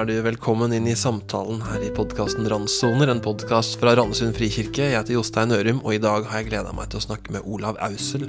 [0.00, 4.86] er du velkommen inn i samtalen her i podkasten Randsoner, en podkast fra Randesund frikirke.
[4.86, 7.44] Jeg heter Jostein Ørum, og i dag har jeg gleda meg til å snakke med
[7.44, 8.24] Olav Ausel.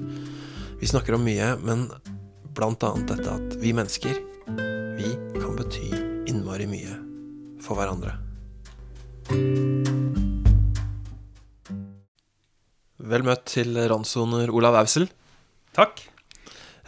[0.81, 1.86] Vi snakker om mye, men
[2.57, 4.20] blant annet dette at vi mennesker,
[4.99, 5.94] vi kan bety
[6.34, 6.98] innmari mye
[7.63, 8.17] for hverandre.
[13.16, 15.08] Vel møtt til Randsoner, Olav Ausel.
[15.77, 16.03] Takk.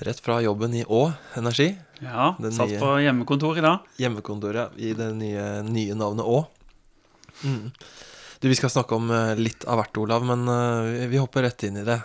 [0.02, 1.04] Rett fra jobben i Å
[1.38, 1.76] Energi.
[2.02, 3.80] Ja, Den satt nye- på hjemmekontor i dag.
[4.02, 6.48] Hjemmekontoret i det nye, nye navnet Å.
[7.44, 7.72] Mm.
[8.42, 11.64] Du, Vi skal snakke om eh, litt av hvert, Olav, men eh, vi- hopper rett
[11.64, 12.00] inn i det.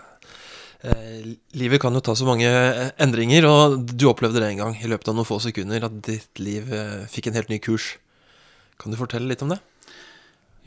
[0.85, 4.77] Eh, livet kan jo ta så mange eh, endringer, og du opplevde det en gang
[4.79, 7.97] i løpet av noen få sekunder, at ditt liv eh, fikk en helt ny kurs.
[8.79, 9.59] Kan du fortelle litt om det?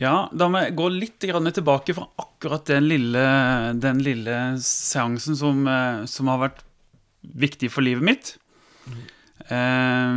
[0.02, 3.22] Ja, Da må jeg gå litt grann tilbake fra akkurat den lille,
[3.80, 5.62] den lille seansen som,
[6.10, 6.64] som har vært
[7.22, 8.36] viktig for livet mitt.
[9.48, 10.14] Eh,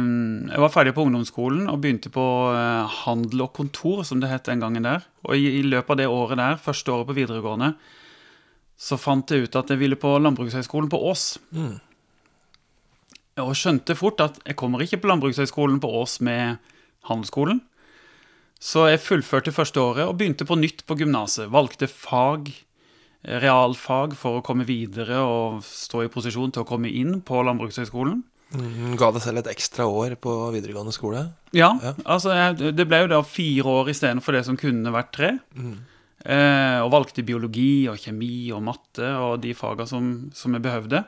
[0.50, 2.24] Jeg var ferdig på ungdomsskolen og begynte på
[2.54, 5.06] eh, handel og kontor, som det het den gangen der.
[5.24, 7.74] Og i, løpet av det året der, første året på videregående,
[8.76, 11.38] så fant jeg ut at jeg ville på Landbrukshøgskolen på Ås.
[11.54, 11.78] Mm.
[13.44, 16.58] Og skjønte fort at jeg kommer ikke på Landbrukshøgskolen på Ås med
[17.08, 17.62] handelsskolen.
[18.64, 21.50] Så jeg fullførte første året og begynte på nytt på gymnaset.
[21.52, 22.48] Valgte fag,
[23.24, 28.22] realfag, for å komme videre og stå i posisjon til å komme inn på Landbrukshøgskolen.
[28.54, 31.24] Mm, Ga deg selv et ekstra år på videregående skole?
[31.56, 31.94] Ja, Ja.
[32.04, 35.32] altså jeg, det ble jo da fire år istedenfor det som kunne vært tre.
[36.24, 41.02] Eh, og valgte biologi og kjemi og matte og de faga som, som jeg behøvde.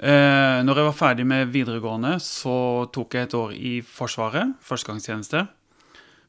[0.00, 5.44] Eh, når jeg var ferdig med videregående, så tok jeg et år i Forsvaret, førstegangstjeneste.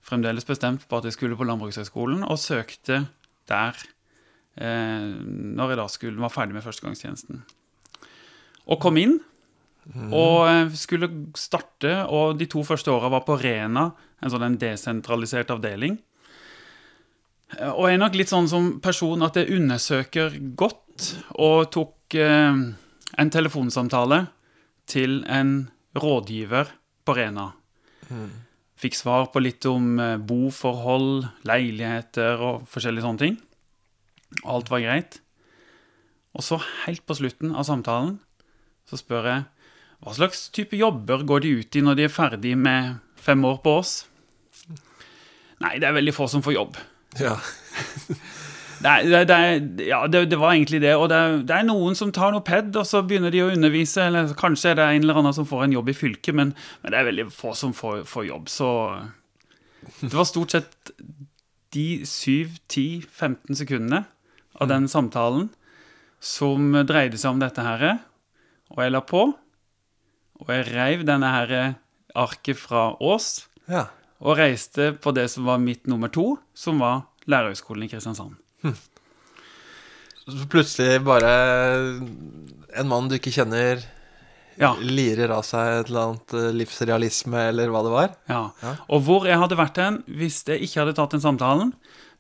[0.03, 3.05] Fremdeles bestemt på at jeg skulle på Landbrukshøgskolen, og søkte
[3.47, 3.77] der
[4.59, 7.41] når jeg da skulle, var ferdig med førstegangstjenesten.
[8.67, 9.19] Og kom inn,
[10.13, 11.07] og eh, skulle
[11.39, 13.87] starte, og de to første åra var på Rena,
[14.21, 15.95] en sånn en desentralisert avdeling.
[17.57, 22.13] Eh, Og jeg er nok litt sånn som person at jeg undersøker godt, og tok
[22.19, 22.61] eh,
[23.17, 24.27] en telefonsamtale
[24.85, 26.69] til en rådgiver
[27.07, 27.49] på Rena.
[28.81, 33.39] Fikk svar på litt om eh, boforhold, leiligheter og forskjellige sånne ting.
[34.47, 35.19] Alt var greit.
[36.37, 38.19] Og så helt på slutten av samtalen
[38.87, 39.43] så spør jeg
[40.01, 43.59] hva slags type jobber går de ut i når de er ferdig med fem år
[43.61, 43.91] på oss?
[45.61, 46.79] Nei, det er veldig få som får jobb.
[47.21, 47.35] Ja.
[48.81, 50.95] det, det, det, ja, det, det var egentlig det.
[50.97, 51.19] Og det,
[51.53, 54.07] er- noen som tar noe ped, og så begynner de å undervise.
[54.09, 56.95] Eller kanskje er det en eller annen som får en jobb i fylket, men, men
[56.95, 58.49] det er veldig få som får, får jobb.
[58.49, 58.71] Så
[60.01, 60.95] det var stort sett
[61.77, 64.01] de 7-10-15 sekundene
[64.61, 65.49] av den samtalen
[66.21, 67.85] som dreide seg om dette her.
[68.71, 69.23] Og jeg la på,
[70.41, 71.53] og jeg reiv denne her
[72.17, 73.87] arket fra Ås, ja.
[74.21, 78.37] og reiste på det som var mitt nummer to, som var Lærerhøgskolen i Kristiansand.
[80.21, 81.31] Så plutselig bare
[82.77, 83.81] en mann du ikke kjenner,
[84.61, 88.11] Ja, lirer av seg et eller annet eh, livsrealisme, eller hva det var.
[88.29, 88.41] ja.
[88.61, 88.73] Ja.
[88.93, 91.71] Og hvor jeg hadde vært hen hvis jeg ikke hadde tatt den samtalen,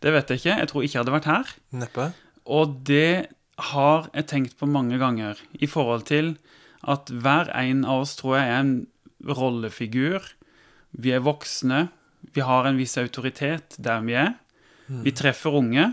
[0.01, 0.55] det vet jeg ikke.
[0.63, 1.51] Jeg tror ikke jeg hadde vært her.
[1.83, 2.07] Neppe.
[2.51, 3.31] Og det
[3.71, 6.35] har jeg tenkt på mange ganger i forhold til
[6.81, 8.75] at hver en av oss tror jeg er en
[9.37, 10.25] rollefigur.
[10.91, 11.87] Vi er voksne.
[12.33, 14.33] Vi har en viss autoritet der vi er.
[15.05, 15.91] Vi treffer unge.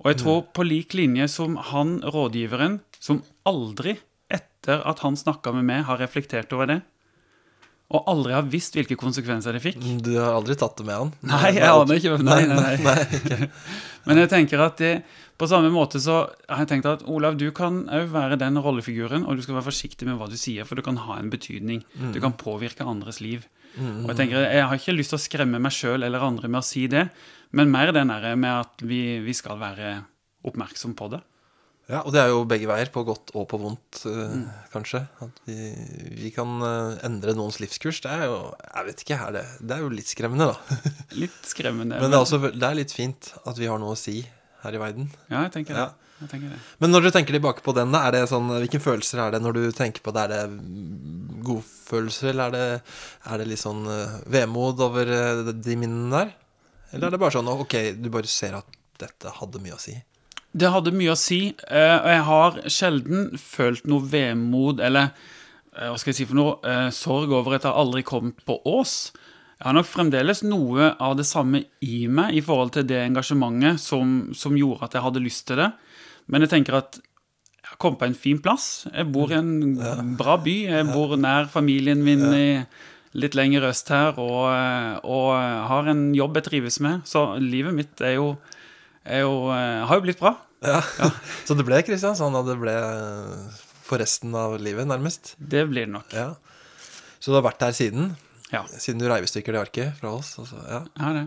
[0.00, 3.98] Og jeg tror på lik linje som han rådgiveren, som aldri
[4.32, 6.80] etter at han snakka med meg, har reflektert over det,
[7.90, 9.80] og aldri har visst hvilke konsekvenser det fikk.
[10.04, 11.08] Du har aldri tatt det med han?
[11.26, 12.18] Nei, jeg aner ikke.
[12.22, 13.48] Nei, nei, nei.
[14.06, 14.92] Men jeg tenker at det,
[15.40, 19.26] på samme måte så har jeg tenkt at Olav, du kan òg være den rollefiguren,
[19.26, 21.82] og du skal være forsiktig med hva du sier, for du kan ha en betydning.
[22.14, 23.48] Du kan påvirke andres liv.
[23.78, 26.62] Og Jeg tenker, jeg har ikke lyst til å skremme meg sjøl eller andre med
[26.62, 27.08] å si det,
[27.54, 29.96] men mer den der med at vi, vi skal være
[30.46, 31.20] oppmerksom på det.
[31.90, 34.44] Ja, og det er jo begge veier, på godt og på vondt, mm.
[34.70, 35.02] kanskje.
[35.24, 35.70] At vi,
[36.20, 37.98] vi kan eh, endre noens livskurs.
[38.04, 40.78] Det er jo Jeg vet ikke, er det, det er jo litt skremmende, da.
[41.22, 41.98] Litt skremmende.
[41.98, 44.20] Men det er, også, det er litt fint at vi har noe å si
[44.62, 45.10] her i verden.
[45.32, 45.88] Ja, jeg tenker det.
[45.88, 46.10] Ja.
[46.20, 46.58] Jeg tenker det.
[46.84, 49.56] Men når du tenker tilbake på den, er det sånn, hvilke følelser er det når
[49.56, 50.26] du tenker på det?
[50.26, 52.92] Er det godfølelser, eller er det,
[53.32, 56.36] er det litt sånn eh, vemod over eh, de minnene der?
[56.92, 59.96] Eller er det bare sånn ok, du bare ser at dette hadde mye å si?
[60.50, 65.12] Det hadde mye å si, eh, og jeg har sjelden følt noe vemod eller
[65.76, 68.58] eh, hva skal jeg si for noe, eh, sorg over at jeg aldri kom på
[68.66, 69.12] Ås.
[69.60, 73.78] Jeg har nok fremdeles noe av det samme i meg i forhold til det engasjementet
[73.82, 75.68] som, som gjorde at jeg hadde lyst til det.
[76.32, 78.88] Men jeg tenker at jeg har kommet på en fin plass.
[78.88, 80.54] Jeg bor i en bra by.
[80.72, 82.46] Jeg bor nær familien min i,
[83.20, 84.48] litt lenger øst her, og,
[85.04, 85.28] og
[85.70, 87.04] har en jobb jeg trives med.
[87.06, 88.32] Så livet mitt er jo,
[89.24, 90.34] jo eh, har jo blitt bra.
[90.64, 90.80] Ja.
[91.46, 92.74] Så det ble Kristiansand, og det ble
[93.86, 95.34] for resten av livet, nærmest.
[95.40, 96.12] Det blir det nok.
[96.14, 96.34] Ja.
[97.20, 98.12] Så du har vært der siden?
[98.52, 98.64] Ja.
[98.70, 100.34] Siden du reiv i stykker det arket fra oss?
[100.42, 100.82] Altså, ja.
[100.98, 101.24] Ja, det.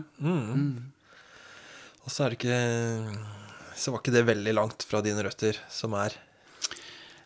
[2.04, 2.58] Og så er det ikke
[3.80, 6.12] Så var ikke det veldig langt fra dine røtter, som er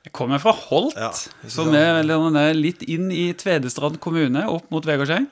[0.05, 1.11] Jeg kommer fra Holt, Ja,
[1.51, 5.25] som er er litt inn i Tvedestrand kommune, opp mot Vegårshei.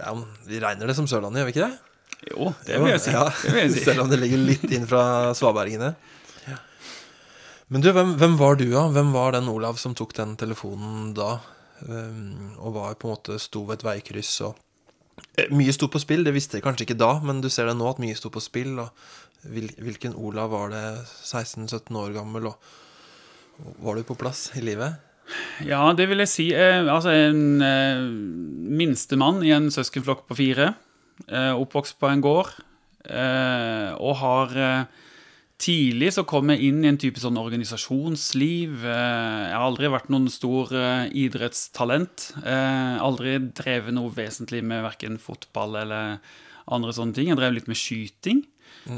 [0.00, 0.14] ja,
[0.48, 1.91] Vi regner det som Sørlandet, gjør vi ikke det?
[2.30, 3.14] Jo, det vil jeg si.
[3.14, 3.84] Ja, Det vil jeg si.
[3.88, 5.04] Selv om det ligger litt inn fra
[5.36, 5.94] svabergene.
[7.72, 8.84] Men du, hvem, hvem var du, da?
[8.92, 11.38] Hvem var den Olav som tok den telefonen da?
[11.82, 14.60] Um, og var på en måte sto ved et veikryss og
[15.36, 17.76] Eh, Mye sto på spill, det visste jeg kanskje ikke da, men du ser det
[17.78, 18.74] nå at mye sto på spill.
[18.82, 18.90] Og
[19.52, 25.00] hvilken Olav var det 16-17 år gammel, og var du på plass i livet?
[25.64, 26.48] Ja, det vil jeg si.
[26.56, 28.02] Eh, altså, en eh,
[28.82, 30.72] minstemann i en søskenflokk på fire.
[31.28, 32.52] Eh, oppvokst på en gård.
[33.06, 35.00] Eh, og har eh,
[35.62, 38.80] Tidlig så kom jeg inn i en type sånn organisasjonsliv.
[38.82, 40.72] Jeg har aldri vært noen stor
[41.14, 42.24] idrettstalent.
[42.42, 46.18] Eh, aldri drevet noe vesentlig med verken fotball eller
[46.66, 47.30] andre sånne ting.
[47.30, 48.42] Jeg drev litt med skyting.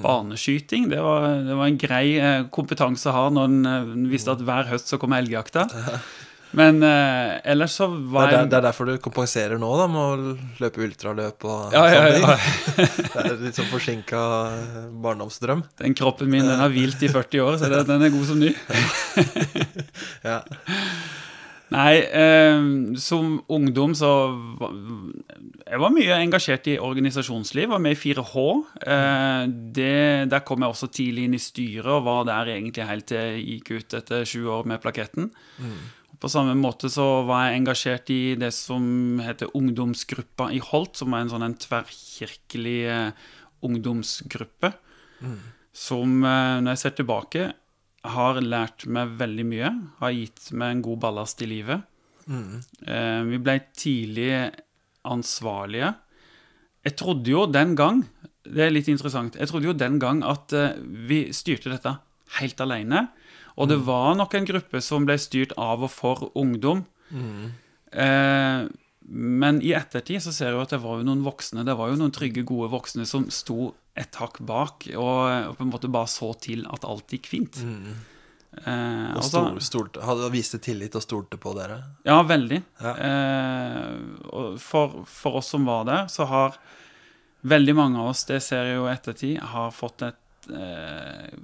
[0.01, 0.89] Baneskyting.
[0.89, 2.07] Det var, det var en grei
[2.49, 5.69] kompetanse å ha når en visste at hver høst så kom elgjakta.
[6.55, 9.71] Men uh, ellers så Det var er, der, jeg det er derfor du kompenserer nå,
[9.81, 12.95] da, med å løpe ultraløp og ja, ja, ja, ting.
[13.11, 14.23] Det er litt sånn forsinka
[15.05, 15.65] barndomsdrøm.
[15.83, 18.41] Den kroppen min den har hvilt i 40 år, så det, den er god som
[18.43, 18.55] ny.
[20.25, 20.41] Ja.
[21.75, 22.67] Nei, eh,
[23.01, 24.11] som ungdom så
[25.65, 27.71] Jeg var mye engasjert i organisasjonsliv.
[27.73, 28.45] Var med i 4H.
[28.85, 29.43] Eh,
[29.75, 33.19] det, der kom jeg også tidlig inn i styret og var der egentlig helt til
[33.19, 35.31] jeg gikk ut etter sju år med plaketten.
[36.21, 38.85] På samme måte så var jeg engasjert i det som
[39.25, 43.27] heter Ungdomsgruppa i Holt, som var en sånn en tverrkirkelig eh,
[43.65, 44.71] ungdomsgruppe.
[45.75, 47.49] Som, eh, når jeg ser tilbake,
[48.05, 49.73] har lært meg veldig mye.
[49.99, 51.87] Har gitt meg en god ballast i livet.
[52.29, 54.31] Eh, vi ble tidlig
[55.05, 55.95] ansvarlige.
[56.85, 58.05] Jeg trodde jo den gang
[58.45, 59.39] Det er litt interessant.
[59.41, 60.53] Jeg trodde jo den gang at
[61.09, 61.95] vi styrte dette
[62.41, 63.09] helt alene.
[63.57, 66.85] Og det var nok en gruppe som ble styrt av og for ungdom.
[67.95, 68.65] Eh,
[69.07, 71.91] men i ettertid så ser jeg jo at det var jo noen voksne, det var
[71.93, 75.21] jo noen trygge, gode voksne som sto et hakk bak og,
[75.53, 77.61] og på en måte bare så til at alt gikk fint.
[77.61, 81.77] Eh, Og stol, stolte, hadde viste tillit og stolte på dere.
[82.09, 82.63] ja, veldig.
[82.81, 82.95] Ja.
[83.11, 86.57] Eh, for, for oss som var der, så har
[87.45, 91.35] veldig mange av oss, det ser jeg jo i ettertid, har fått et eh,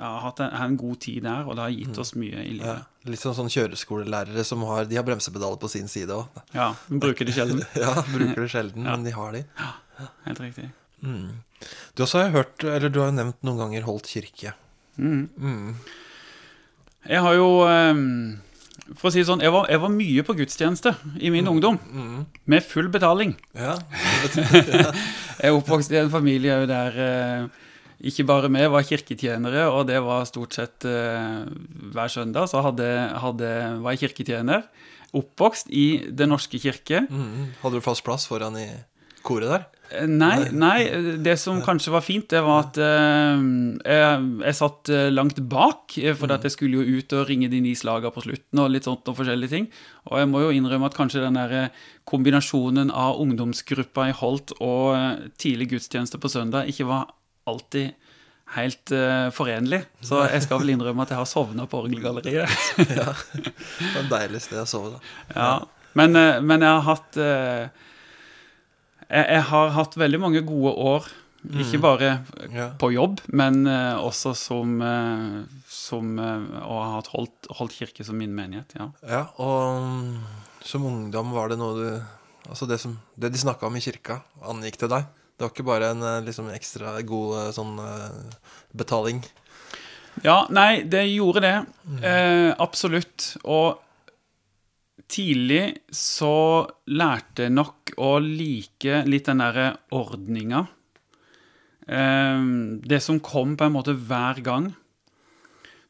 [0.00, 2.58] har hatt en, en god tid der, og det har gitt oss mye i Ja.
[2.58, 2.84] livet.
[3.08, 6.26] Litt sånn, sånn kjøreskolelærere som har De har bremsepedaler på sin side òg.
[6.54, 7.62] Ja, de bruker det sjelden.
[7.84, 8.96] Ja, bruker det sjelden, Ja.
[8.96, 9.44] men de har de.
[10.26, 10.70] Helt riktig.
[11.00, 14.52] Du også har hørt, eller du har jo nevnt noen ganger Holt kirke.
[14.98, 15.74] Mm.
[17.08, 18.00] Jeg har jo eh,
[18.96, 21.78] For å si det sånn, jeg var, jeg var mye på gudstjeneste i min ungdom.
[22.46, 23.36] Med full betaling.
[23.54, 23.76] Ja,
[25.38, 27.48] Jeg er oppvokst i en familie der eh,
[28.00, 31.48] ikke bare vi var kirketjenere, og det var stort sett eh,
[31.94, 32.86] hver søndag så hadde,
[33.18, 33.50] hadde,
[33.82, 34.68] var jeg kirketjener.
[35.18, 37.06] Oppvokst i Den norske kirke.
[37.08, 37.58] mm.
[37.62, 38.68] Hadde du fast plass foran i
[39.24, 39.64] koret der?
[39.90, 40.84] Eh, Nei, nei,
[41.24, 43.42] det som kanskje var fint, det var at eh,
[43.88, 47.62] jeg, jeg satt eh, langt bak, for at jeg skulle jo ut og ringe de
[47.64, 49.70] ni slaga på slutten og litt sånt og forskjellige ting.
[50.12, 54.52] Og jeg må jo innrømme at kanskje den der eh, kombinasjonen av ungdomsgruppa i Holt
[54.60, 57.08] og eh, tidlig gudstjeneste på søndag ikke var
[57.50, 57.94] alltid
[58.56, 59.82] helt uh, forenlig.
[60.04, 62.48] Så jeg skal vel innrømme at jeg har sovna på orgelgalleriet.
[62.98, 63.12] Ja.
[63.12, 65.00] Det var et deilig sted å sove, da.
[65.36, 65.50] Ja,
[65.98, 67.88] men, uh, men jeg har hatt uh,
[69.08, 71.08] jeg, jeg har hatt veldig mange gode år.
[71.62, 72.08] Ikke bare
[72.50, 72.64] Ja.
[72.80, 74.72] på jobb, men også som,
[75.70, 78.74] som Og har holdt, holdt kirke som min menighet.
[78.74, 78.88] Ja.
[79.06, 80.16] Ja, og mm,
[80.66, 81.86] som ungdom var det noe du
[82.48, 84.18] Altså det, som, det de snakka om i kirka,
[84.50, 85.06] angikk til deg.
[85.38, 88.38] Det var ikke bare en eh, liksom ekstra god eh, sånn eh,
[88.74, 89.20] betaling.
[90.24, 91.56] ja, nei, det gjorde det.
[92.02, 93.36] Eh, absolutt.
[93.46, 93.78] Og
[95.08, 100.64] tidlig så lærte jeg nok å like litt den derre ordninga.
[101.86, 102.42] Eh,
[102.82, 104.72] det som kom på en måte hver gang.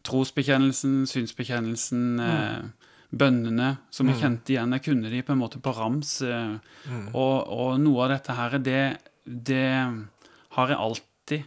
[0.08, 4.72] Trosbekjennelsen, synsbekjennelsen, eh, bønnene som jeg kjente igjen.
[4.76, 6.20] Jeg kunne de på en måte på rams.
[6.22, 6.56] Eh,
[7.12, 8.82] og, og noe av dette her, det,
[9.28, 9.64] det
[10.56, 11.44] har jeg alltid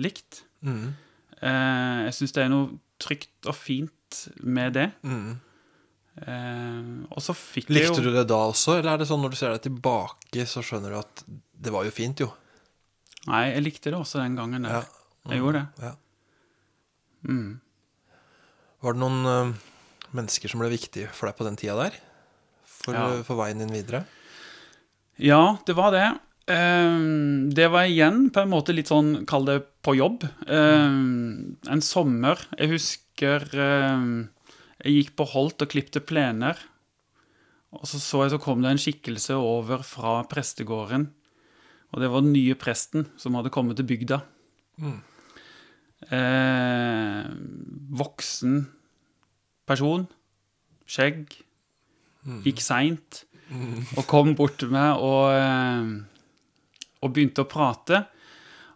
[0.00, 0.44] likt.
[0.64, 0.94] Mm.
[1.40, 4.86] Eh, jeg syns det er noe trygt og fint med det.
[5.02, 5.34] Mm.
[6.22, 9.34] Eh, og så fikk jeg Likte du det da også, eller er det sånn når
[9.34, 12.30] du ser deg tilbake, så skjønner du at det var jo fint, jo?
[13.26, 14.82] Nei, jeg likte det også den gangen der.
[14.84, 15.30] Ja.
[15.32, 15.86] Jeg gjorde det.
[15.88, 15.94] Ja.
[17.24, 17.52] Mm.
[18.84, 19.54] Var det noen eh,
[20.14, 21.96] mennesker som ble viktige for deg på den tida der?
[22.68, 23.22] For, Ja.
[23.24, 24.02] for veien din videre?
[25.16, 26.04] Ja, det var det.
[26.50, 30.26] Ehm, det var igjen på en måte litt sånn, kall det på jobb.
[30.48, 34.28] Ehm, en sommer, jeg husker ehm,
[34.84, 36.58] jeg gikk på Holt og klipte plener.
[37.74, 41.08] Og så så jeg så kom det en skikkelse over fra prestegården.
[41.94, 44.20] Og det var den nye presten som hadde kommet til bygda.
[44.82, 45.00] Mm.
[47.98, 48.56] Voksen
[49.66, 50.06] person.
[50.86, 51.32] Skjegg.
[52.44, 53.24] Gikk seint.
[53.96, 55.30] Og kom bort til meg og,
[57.04, 58.04] og begynte å prate.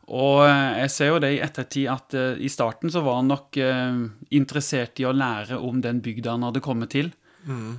[0.09, 3.29] Og eh, jeg ser jo det i ettertid at uh, i starten så var han
[3.29, 4.07] nok uh,
[4.37, 7.11] interessert i å lære om den bygda han hadde kommet til.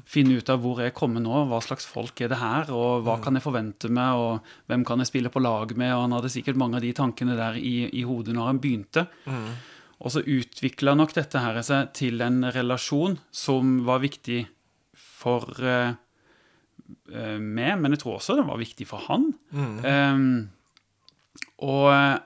[0.10, 3.20] Finne ut av hvor jeg kommer nå, hva slags folk er det her, og hva
[3.22, 6.32] kan jeg forvente meg, og hvem kan jeg spille på lag med, og han hadde
[6.34, 9.04] sikkert mange av de tankene der i, i hodet når han begynte.
[10.00, 14.42] Og så utvikla nok dette her seg til en relasjon som var viktig
[14.98, 15.94] for uh,
[17.38, 19.29] meg, men jeg tror også det var viktig for han.
[19.54, 20.20] Eh,
[21.66, 22.20] og eh,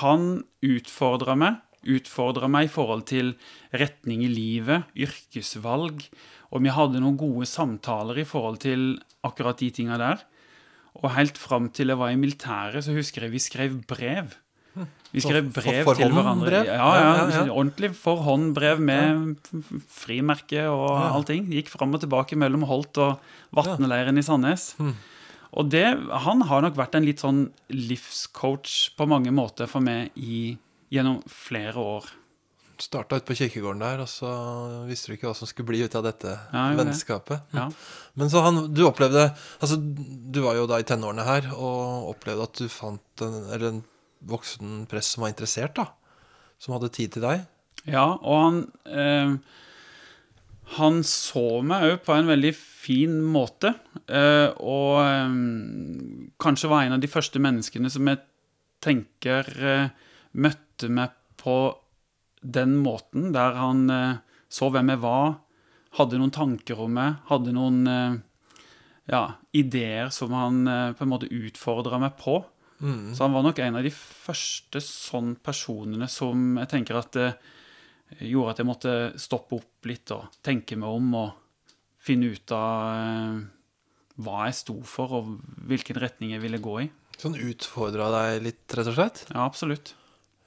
[0.00, 0.26] han
[0.64, 3.34] utfordra meg, utfordra meg i forhold til
[3.76, 6.06] retning i livet, yrkesvalg,
[6.54, 8.94] og vi hadde noen gode samtaler i forhold til
[9.26, 10.22] akkurat de tinga der.
[11.02, 14.32] Og helt fram til jeg var i militæret, så husker jeg vi skrev brev.
[15.14, 16.46] Vi skrev For- brev for- til hverandre.
[16.50, 16.64] brev?
[16.66, 17.52] Ja, ja, Ja, ja.
[17.52, 19.36] Ordentlig forhåndbrev med
[19.88, 21.46] frimerke og allting.
[21.52, 23.20] Gikk fram og tilbake mellom Holt og
[23.54, 24.74] Vatneleiren i Sandnes.
[24.78, 24.94] Hm.
[25.54, 25.84] Og det,
[26.26, 30.56] han har nok vært en litt sånn livscoach på mange måter for meg i,
[30.92, 32.08] gjennom flere år.
[32.82, 34.30] Starta ute på kirkegården der, og så
[34.88, 37.46] visste du ikke hva som skulle bli ut av dette Ja, vennskapet.
[37.54, 37.68] Ja.
[38.18, 39.28] Men så han, du opplevde
[39.62, 43.68] Altså, du var jo da i tenårene her, og opplevde at du fant en, eller
[43.70, 43.82] en
[44.26, 45.92] voksen prest som var interessert, da.
[46.58, 47.46] Som hadde tid til deg.
[47.86, 49.34] Ja, og han eh,
[50.80, 52.73] Han så meg òg på en veldig fin
[53.34, 53.74] måte.
[54.06, 55.36] Eh, og eh,
[56.42, 58.20] kanskje var en av de første menneskene som jeg
[58.84, 59.88] tenker eh,
[60.36, 61.56] møtte meg på
[62.44, 63.86] den måten, der han
[64.52, 65.38] så hvem jeg var,
[65.96, 67.78] hadde noen tanker om meg, hadde noen
[69.08, 69.22] ja,
[69.56, 70.58] ideer som han
[70.98, 72.34] på en måte utfordra meg på.
[72.76, 77.16] Så han var nok en av de første sånn personene som jeg tenker at
[78.20, 81.43] gjorde at jeg måtte stoppe opp litt og tenke meg om og
[82.04, 83.40] finne ut av eh,
[84.24, 85.32] hva jeg sto for og
[85.68, 86.88] hvilken retning jeg ville gå i.
[87.18, 89.24] Sånn utfordra deg litt, rett og slett?
[89.30, 89.94] Ja, absolutt.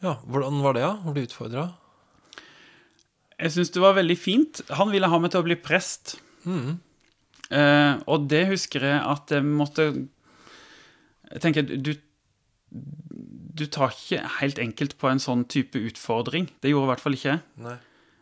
[0.04, 0.94] Ja, Hvordan var det, da?
[1.10, 1.70] Å bli utfordra?
[3.38, 4.62] Jeg syns det var veldig fint.
[4.78, 6.18] Han ville ha meg til å bli prest.
[6.48, 9.84] Eh, og det husker jeg at jeg måtte
[11.28, 11.94] Jeg tenker, du
[13.58, 16.50] Du tar ikke helt enkelt på en sånn type utfordring.
[16.62, 17.42] Det gjorde i hvert fall ikke jeg.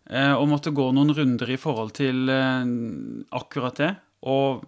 [0.05, 2.65] Eh, og måtte gå noen runder i forhold til eh,
[3.37, 3.91] akkurat det.
[4.29, 4.65] Og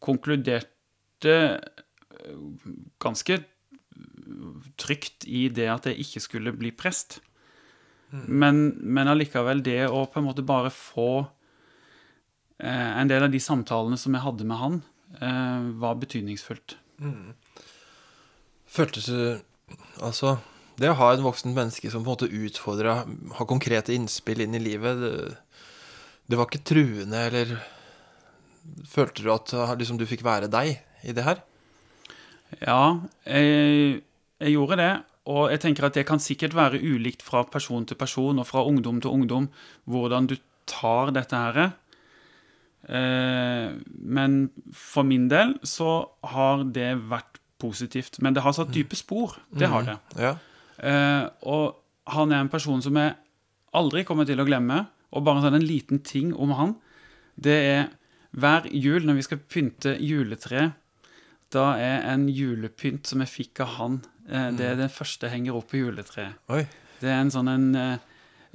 [0.00, 2.38] konkluderte eh,
[3.02, 3.40] ganske
[4.80, 7.18] trygt i det at jeg ikke skulle bli prest.
[8.10, 11.28] Men, men allikevel det å på en måte bare få
[12.60, 14.74] En del av de samtalene som jeg hadde med han,
[15.80, 16.74] var betydningsfullt.
[18.68, 19.30] Føltes det
[20.04, 20.34] Altså,
[20.80, 23.02] det å ha en voksen menneske som på en måte utfordra,
[23.36, 25.12] har konkrete innspill inn i livet, det,
[26.30, 27.60] det var ikke truende, eller
[28.86, 30.76] Følte du at uh, liksom, du fikk være deg
[31.08, 31.40] i det her?
[32.60, 34.02] Ja, jeg,
[34.42, 34.90] jeg gjorde det.
[35.30, 38.64] Og jeg tenker at det kan sikkert være ulikt fra person til person og fra
[38.66, 39.48] ungdom til ungdom
[39.90, 40.36] hvordan du
[40.70, 41.72] tar dette her.
[42.88, 43.68] Eh,
[44.00, 44.38] men
[44.74, 48.18] for min del så har det vært positivt.
[48.24, 49.36] Men det har satt dype spor.
[49.52, 49.98] Det har det.
[50.18, 50.34] Ja.
[50.80, 51.76] Eh, og
[52.10, 53.16] han er en person som jeg
[53.76, 54.84] aldri kommer til å glemme.
[55.14, 56.76] Og bare sånn en liten ting om han.
[57.34, 57.88] Det er
[58.30, 60.70] hver jul når vi skal pynte juletre,
[61.50, 63.96] da er en julepynt som jeg fikk av han,
[64.28, 66.38] eh, det er den første jeg henger opp på juletreet.
[66.54, 66.62] Oi.
[67.00, 68.06] Det er en sånn en eh,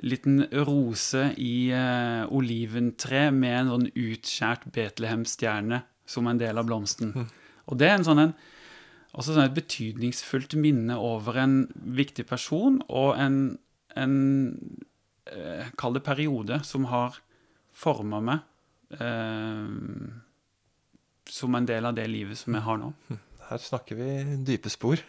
[0.06, 7.14] liten rose i uh, oliventre med en sånn utskjært Betlehem-stjerne som en del av blomsten.
[7.66, 8.34] Og det er en sånn en
[9.16, 11.56] også sånn et betydningsfullt minne over en
[11.98, 13.38] viktig person og en,
[13.96, 14.18] en
[15.32, 17.22] eh, Kall det periode som har
[17.76, 19.70] forma meg eh,
[21.32, 22.92] som en del av det livet som jeg har nå.
[23.50, 24.10] Her snakker vi
[24.46, 25.02] dype spor.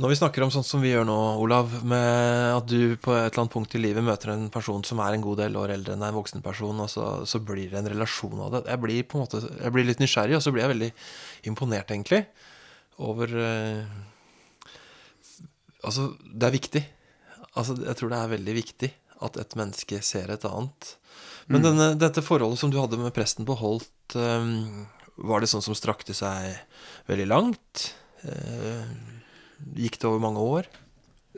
[0.00, 3.26] Når vi snakker om sånn som vi gjør nå, Olav, med at du på et
[3.26, 5.92] eller annet punkt i livet møter en person som er en god del år eldre
[5.92, 8.62] enn en voksen person, og så, så blir det en relasjon av det.
[8.70, 10.88] Jeg blir på en måte, jeg blir litt nysgjerrig, og så blir jeg veldig
[11.52, 12.22] imponert, egentlig,
[13.10, 13.98] over eh,
[15.80, 16.80] Altså, det er viktig.
[17.56, 18.90] Altså, jeg tror det er veldig viktig
[19.24, 20.90] at et menneske ser et annet.
[21.48, 24.52] Men denne, dette forholdet som du hadde med presten på Holt, eh,
[25.20, 26.56] var det sånn som strakte seg
[27.08, 27.90] veldig langt?
[28.24, 29.19] Eh,
[29.76, 30.70] gikk det over mange år?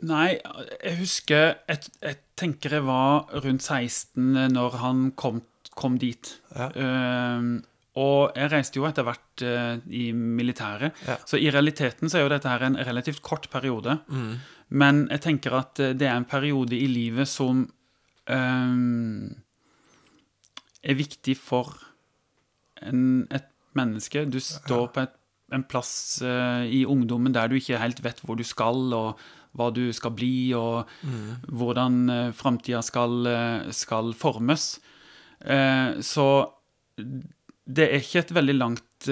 [0.02, 0.34] Nei,
[0.82, 5.42] jeg husker Jeg, jeg tenker jeg var rundt 16 når han kom,
[5.78, 6.32] kom dit.
[6.56, 6.70] Ja.
[6.74, 7.60] Ehm,
[8.00, 10.96] og jeg reiste jo etter hvert uh, i militæret.
[11.04, 11.18] Ja.
[11.28, 13.98] Så i realiteten så er jo dette her en relativt kort periode.
[14.08, 14.40] Mm.
[14.72, 17.66] Men jeg tenker at eh, det er en periode i livet som
[18.32, 19.26] um,
[20.80, 21.74] er viktig for
[22.80, 24.24] en, et menneske.
[24.24, 25.18] Du står på et,
[25.54, 29.20] en plass eh, i ungdommen der du ikke helt vet hvor du skal, og
[29.58, 30.88] hva du skal bli, og
[31.52, 34.78] hvordan uh, framtida skal, eh, skal formes.
[35.42, 36.26] Så
[37.66, 39.08] det er ikke et veldig langt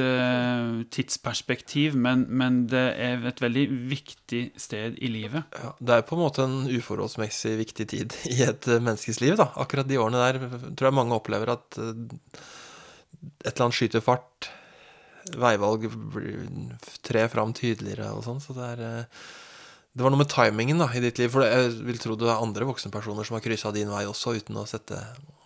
[0.94, 5.42] tidsperspektiv, men, men det er et veldig viktig sted i livet.
[5.58, 9.34] Ja, det er på en måte en uforholdsmessig viktig tid i et menneskes liv.
[9.40, 9.50] da.
[9.58, 10.38] Akkurat de årene der
[10.70, 14.52] tror jeg mange opplever at et eller annet skyter fart.
[15.40, 18.42] Veivalg tre trer fram tydeligere og sånn.
[18.42, 19.24] Så det er eh,
[19.90, 21.32] Det var noe med timingen da, i ditt liv.
[21.32, 24.60] For jeg vil tro det er andre voksenpersoner som har kryssa din vei også, uten
[24.60, 25.00] å sette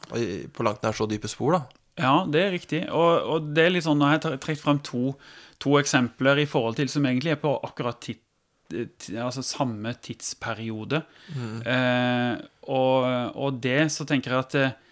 [0.05, 1.63] på langt nær så dype spor, da.
[2.01, 2.83] Ja, det er riktig.
[2.91, 5.15] Og, og det er litt sånn, Nå har jeg trukket frem to,
[5.63, 8.21] to eksempler i forhold til som egentlig er på akkurat tid,
[9.21, 11.05] altså samme tidsperiode.
[11.71, 12.33] Eh,
[12.67, 13.07] og,
[13.39, 14.84] og det så tenker jeg at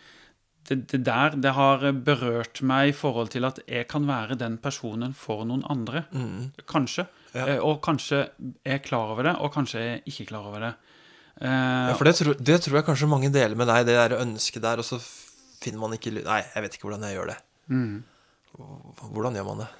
[0.69, 4.59] det, det, der det har berørt meg i forhold til at jeg kan være den
[4.63, 6.05] personen for noen andre.
[6.71, 7.07] Kanskje.
[7.35, 7.47] Ja.
[7.55, 8.27] Eh, og kanskje
[8.65, 10.73] er klar over det, og kanskje er jeg ikke klar over det.
[11.41, 11.49] Eh,
[11.89, 14.63] Ja, for det tror, det tror jeg kanskje mange deler med deg, det der ønsket
[14.63, 15.01] der, og så
[15.63, 17.39] finner man ikke Nei, jeg vet ikke hvordan jeg gjør det.
[19.13, 19.71] Hvordan gjør man det?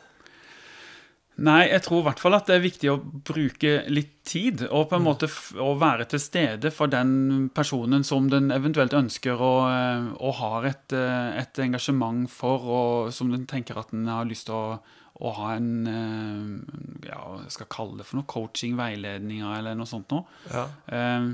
[1.43, 4.85] Nei, jeg tror i hvert fall at det er viktig å bruke litt tid, og
[4.93, 9.41] på en måte f å være til stede for den personen som den eventuelt ønsker
[9.43, 14.29] og, og har et, eh, et engasjement for, og som den tenker at den har
[14.31, 14.79] lyst til å,
[15.23, 18.29] å ha en eh, Ja, jeg skal kalle det for noe?
[18.31, 20.23] Coaching, veiledninger eller noe sånt noe.
[20.53, 20.69] Ja.
[20.95, 21.33] Eh,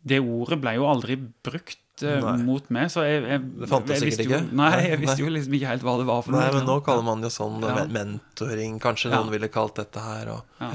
[0.00, 2.36] Det ordet ble jo aldri brukt eh, Nei.
[2.46, 4.40] mot meg, så jeg, jeg, Det fantes sikkert ikke.
[4.52, 5.24] Nei, Nei, jeg visste nei.
[5.26, 7.60] jo liksom ikke helt hva det var for Nei, men nå kaller man det sånn
[7.62, 7.84] Ja.
[7.86, 9.18] mentoring, kanskje Ja.
[9.20, 10.28] noen ville kalt dette her.
[10.28, 10.70] Og, Ja.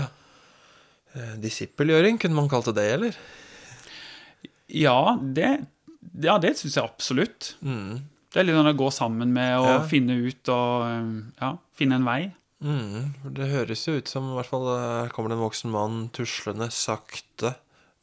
[1.16, 1.36] Ja.
[1.40, 3.16] disippelgjøring, kunne man kalt det det, eller?
[4.68, 5.66] Ja, det,
[6.22, 7.54] ja, det syns jeg absolutt.
[7.64, 8.02] Mm.
[8.34, 9.84] Det er litt sånn å gå sammen med og Ja.
[9.88, 12.34] finne ut og ja, finne en vei.
[12.64, 13.14] Mm.
[13.36, 16.68] Det høres jo ut som i hvert fall eh, kommer det en voksen mann tuslende
[16.72, 17.56] sakte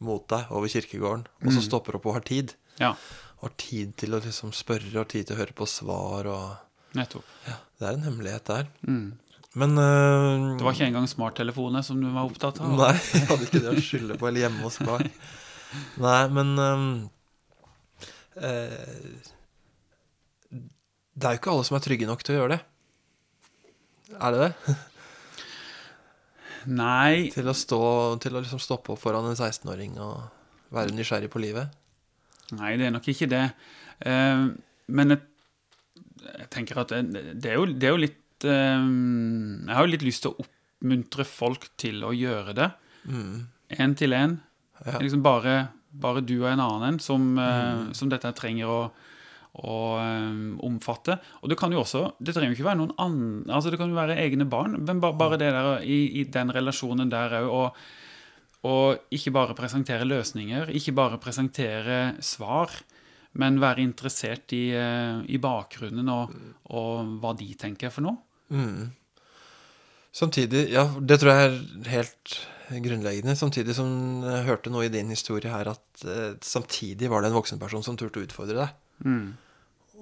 [0.03, 2.53] mot deg over kirkegården, og så stopper opp og har tid.
[2.79, 2.95] Ja,
[3.43, 7.27] Har tid til å liksom spørre, og tid til å høre på svar, og nettopp.
[7.77, 8.69] Det er en hemmelighet der.
[8.87, 9.11] Mm.
[9.59, 12.71] Men uh, Det var ikke engang smarttelefoner som du var opptatt av?
[12.73, 15.03] Nei, jeg hadde ikke det å skylde på, eller hjemme hos far.
[16.01, 16.87] Nei, men ehm,
[18.37, 19.29] uh,
[21.13, 22.63] Det er jo ikke alle som er trygge nok til å gjøre det.
[24.13, 24.75] Er det det?
[26.73, 27.79] Nei, Til å, stå,
[28.23, 31.73] til å liksom stoppe opp foran en 16-åring og være nysgjerrig på livet?
[32.57, 33.43] Nei, det er nok ikke det.
[34.09, 34.47] Eh,
[34.97, 35.23] men jeg,
[36.25, 40.07] jeg tenker at det, er jo, det er jo litt eh, Jeg har jo litt
[40.07, 42.69] lyst til å oppmuntre folk til å gjøre det.
[43.73, 44.37] Én til én.
[44.83, 44.99] Ja.
[44.99, 45.57] Liksom bare,
[45.91, 47.91] bare du og en annen en som, mm.
[47.95, 48.79] som dette trenger å,
[49.61, 51.19] og um, omfatte.
[51.43, 53.91] Og det kan jo også Det trenger jo ikke være noen andre Altså det kan
[53.91, 57.51] jo være egne barn, men bare, bare det der i, i den relasjonen der òg.
[57.53, 57.83] Og,
[58.63, 62.71] og ikke bare presentere løsninger, ikke bare presentere svar,
[63.39, 66.35] men være interessert i, eh, i bakgrunnen og,
[66.71, 68.19] og hva de tenker for noe.
[68.53, 68.93] Mm.
[70.13, 72.35] Samtidig, ja, det tror jeg er helt
[72.69, 73.35] grunnleggende.
[73.35, 77.39] Samtidig som jeg hørte noe i din historie her, at eh, samtidig var det en
[77.39, 78.75] voksenperson som turte å utfordre deg.
[79.03, 79.33] Mm.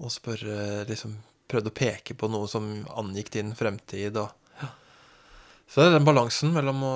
[0.04, 1.15] Og spørre, liksom
[1.52, 2.67] prøvde å peke på noe som
[3.00, 4.19] angikk din fremtid.
[4.19, 4.30] Og,
[5.71, 6.95] Så det er den balansen mellom å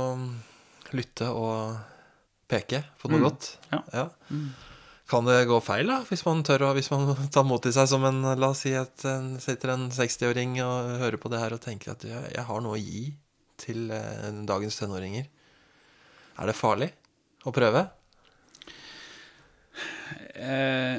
[0.97, 1.75] lytte og
[2.51, 3.25] peke på noe Mm.
[3.27, 3.49] godt.
[3.93, 4.07] Ja.
[4.29, 4.47] Mm.
[5.09, 7.87] Kan det gå feil, da, hvis man tør å Hvis man tar mot i seg
[7.91, 11.53] som en La oss si at en, sitter en 60-åring og hører på det her
[11.53, 13.11] og tenker at jeg, jeg har noe å gi
[13.61, 15.27] til eh, dagens tenåringer.
[16.41, 16.89] Er det farlig
[17.45, 17.85] å prøve?
[20.35, 20.97] Eh,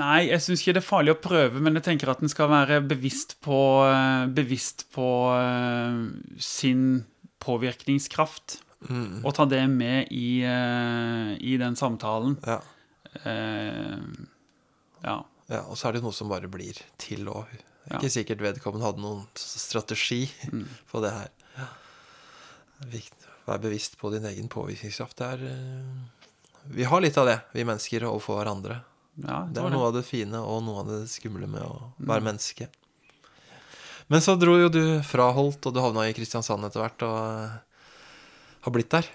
[0.00, 2.50] nei, jeg syns ikke det er farlig å prøve, men jeg tenker at en skal
[2.50, 6.00] være bevisst på, eh, bevisst på eh,
[6.42, 7.04] sin
[7.42, 8.60] påvirkningskraft.
[8.88, 9.20] Mm.
[9.24, 12.36] Og ta det med i, uh, i den samtalen.
[12.46, 12.60] Ja.
[13.26, 14.00] Uh,
[15.04, 15.16] ja.
[15.48, 15.60] ja.
[15.68, 17.50] Og så er det noe som bare blir til òg.
[17.90, 17.98] Ja.
[17.98, 20.66] Ikke sikkert vedkommende hadde noen strategi Mm.
[20.90, 21.30] på det her.
[21.58, 21.68] Ja.
[23.46, 25.16] Være bevisst på din egen påvirkningskraft.
[25.18, 28.80] Det eh, Vi har litt av det, vi mennesker, overfor hverandre.
[29.18, 29.72] ja Det er det.
[29.74, 32.06] noe av det fine og noe av det skumle med å Mm.
[32.08, 32.68] være menneske.
[34.08, 37.50] Men så dro jo du fra Holt, og du havna i Kristiansand etter hvert, og
[38.62, 39.08] har blitt der.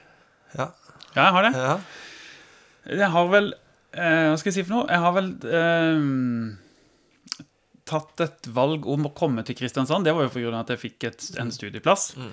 [0.57, 0.71] Ja.
[1.15, 1.53] Ja, jeg har det.
[1.57, 1.77] ja.
[2.87, 4.87] Jeg har vel eh, Hva skal jeg si for noe?
[4.87, 7.41] Jeg har vel eh,
[7.87, 10.07] tatt et valg om å komme til Kristiansand.
[10.07, 10.53] Det var jo pga.
[10.61, 12.13] at jeg fikk et, en studieplass.
[12.19, 12.31] Mm.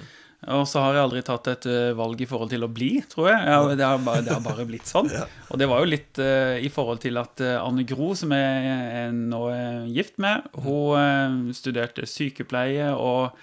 [0.54, 3.30] Og så har jeg aldri tatt et eh, valg i forhold til å bli, tror
[3.30, 3.44] jeg.
[3.48, 5.08] jeg det, har bare, det har bare blitt sånn.
[5.14, 5.24] Ja.
[5.48, 8.74] Og det var jo litt eh, i forhold til at eh, Anne Gro, som jeg
[8.74, 13.38] er nå er gift med, hun eh, studerte sykepleie og,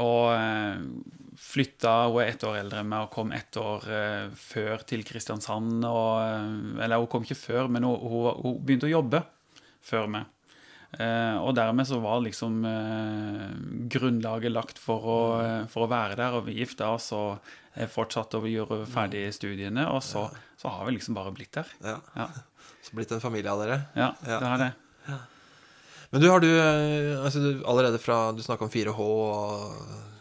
[0.00, 0.80] og eh,
[1.54, 5.04] flytta Hun er ett år eldre enn meg og kom ett år eh, før til
[5.06, 5.84] Kristiansand.
[5.86, 9.22] Og, eh, eller hun kom ikke før, men hun, hun, hun begynte å jobbe
[9.84, 10.30] før meg.
[10.94, 13.48] Eh, og dermed så var liksom eh,
[13.90, 17.42] grunnlaget lagt for å, eh, for å være der, og vi gifta oss og
[17.90, 20.28] fortsatte å gjøre ferdig studiene, og så,
[20.60, 21.66] så har vi liksom bare blitt der.
[21.82, 21.96] ja.
[22.14, 22.28] Ja,
[22.86, 23.80] Så blitt en familie av dere.
[23.98, 24.38] ja, Ja.
[24.38, 25.18] det er det.
[26.14, 26.46] Men du har du,
[27.24, 30.13] altså du allerede fra Du snakka om 4H og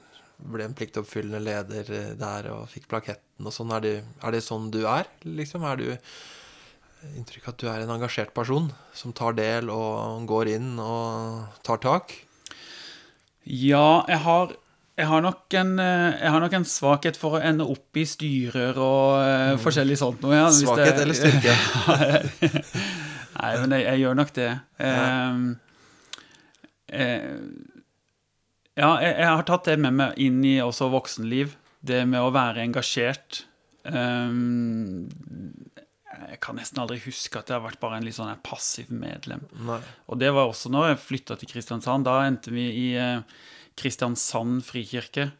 [0.43, 3.71] ble en pliktoppfyllende leder eh, der og fikk plaketten og sånn.
[3.77, 5.63] Er, det- er det sånn du er, liksom?
[5.67, 5.87] Er du
[7.17, 11.81] inntrykk at du er en engasjert person som tar del og går inn og tar
[11.83, 12.13] tak?
[13.43, 14.53] Ja, jeg har,
[14.95, 18.05] jeg har, nok en, eh, jeg har nok en svakhet for å ende opp i
[18.07, 19.59] styrer og mm.
[19.63, 20.37] forskjellig sånt noe.
[20.37, 20.47] Ja.
[20.55, 21.57] Svakhet det- eller styrke?
[23.43, 24.49] Nei, men jeg, jeg gjør nok det.
[24.87, 25.45] Ehm,
[26.87, 27.31] eh,
[28.79, 31.55] ja, jeg, jeg har tatt det med meg inn i også voksenliv.
[31.83, 33.43] Det med å være engasjert.
[33.83, 35.09] Um,
[36.29, 39.43] jeg kan nesten aldri huske at jeg har vært bare en litt sånn passiv medlem.
[39.67, 39.79] Nei.
[40.07, 42.05] Og det var også når jeg flytta til Kristiansand.
[42.07, 43.23] Da endte vi i eh,
[43.79, 45.31] Kristiansand frikirke.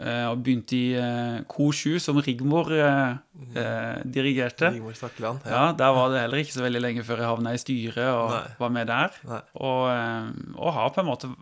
[0.00, 3.16] eh, og begynte i eh, Kor 7, som Rigmor eh,
[3.54, 4.72] eh, dirigerte.
[4.76, 5.46] Rigmor Stakkeland.
[5.46, 8.34] Ja, Der var det heller ikke så veldig lenge før jeg havna i styret og
[8.34, 8.42] Nei.
[8.60, 9.16] var med der.
[9.30, 9.40] Nei.
[9.62, 11.32] Og, eh, og har på en måte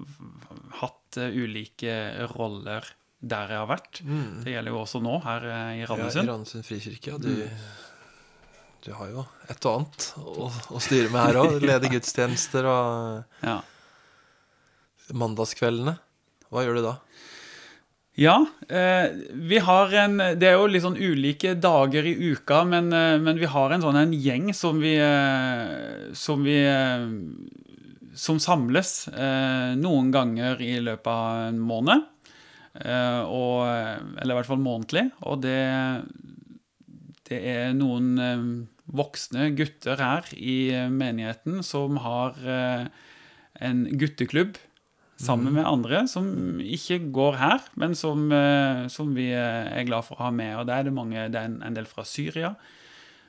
[1.09, 1.95] hatt eh, ulike
[2.37, 2.85] roller
[3.19, 4.01] der jeg har vært.
[4.07, 4.43] Mm.
[4.45, 6.23] Det gjelder jo også nå, her i Randesund.
[6.23, 6.67] Ja, I Randesund.
[6.69, 7.17] Frikirke.
[7.19, 7.49] Du, du,
[8.87, 11.57] du har jo et og annet å, å styre med her òg.
[11.67, 13.57] Lede gudstjenester og Ja.
[15.19, 15.97] mandagskveldene.
[16.53, 16.95] Hva gjør du da?
[18.19, 18.37] Ja,
[18.69, 19.11] eh,
[19.47, 23.39] vi har en Det er jo litt sånn ulike dager i uka, men, eh, men
[23.39, 27.05] vi har en sånn en gjeng som vi eh, Som vi eh,
[28.19, 32.07] Som samles eh, noen ganger i løpet av en måned.
[32.79, 33.63] Eh, og,
[34.19, 35.09] eller i hvert fall månedlig.
[35.27, 35.61] Og det
[37.29, 38.45] Det er noen eh,
[38.89, 42.39] voksne gutter her i menigheten som har
[43.61, 44.57] en gutteklubb
[45.21, 48.33] sammen med andre som ikke går her, men som,
[48.89, 50.55] som vi er glad for å ha med.
[50.57, 52.55] Og der er det mange, det er en, del fra Syria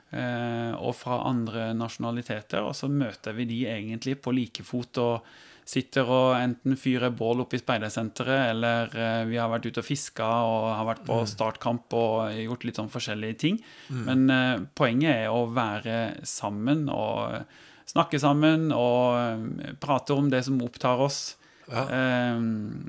[0.10, 5.28] og fra andre nasjonaliteter, og så møter vi de egentlig på like fot og
[5.70, 9.86] sitter og enten fyrer bål oppe i speidersenteret, eller eh, vi har vært ute og
[9.88, 13.60] fiska og har vært på startkamp og gjort litt sånn forskjellige ting.
[14.08, 17.44] Men eh, poenget er å være sammen og
[17.90, 21.22] snakke sammen og eh, prate om det som opptar oss.
[21.70, 21.86] Ja.
[21.86, 22.42] Eh,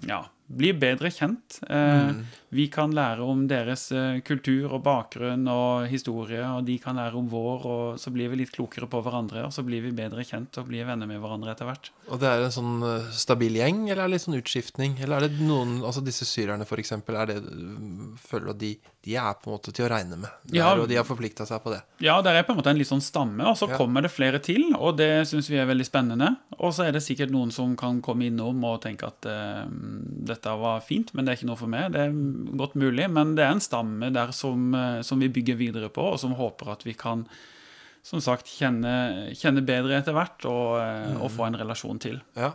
[0.08, 1.60] ja, bli bedre kjent.
[1.70, 2.12] Eh,
[2.50, 7.14] Vi kan lære om deres eh, kultur og bakgrunn og historie, og de kan lære
[7.14, 10.24] om vår, og så blir vi litt klokere på hverandre, og så blir vi bedre
[10.26, 11.92] kjent og blir venner med hverandre etter hvert.
[12.10, 14.98] Og det er en sånn eh, stabil gjeng, eller er det litt sånn utskiftning?
[14.98, 18.72] Eller er det noen, altså disse syrerne eksempel, er det, mm, føler du at de,
[19.02, 20.28] de er på en måte til å regne med?
[20.44, 20.74] Der, Ja.
[20.76, 21.80] Og de har forplikta seg på det?
[22.04, 23.76] Ja, der er på en måte en litt sånn stamme, og så Ja.
[23.78, 26.36] kommer det flere til, og det syns vi er veldig spennende.
[26.58, 30.44] Og så er det sikkert noen som kan komme innom og tenke at uh, dette
[30.60, 31.92] var fint, men det er ikke noe for meg.
[31.92, 32.12] Det er
[32.56, 36.12] godt mulig, men det er en stamme der som, uh, som vi bygger videre på,
[36.12, 37.26] og som håper at vi kan
[38.02, 42.20] som sagt kjenne, kjenne bedre etter hvert og, eh, og få en relasjon til.
[42.34, 42.54] Ja.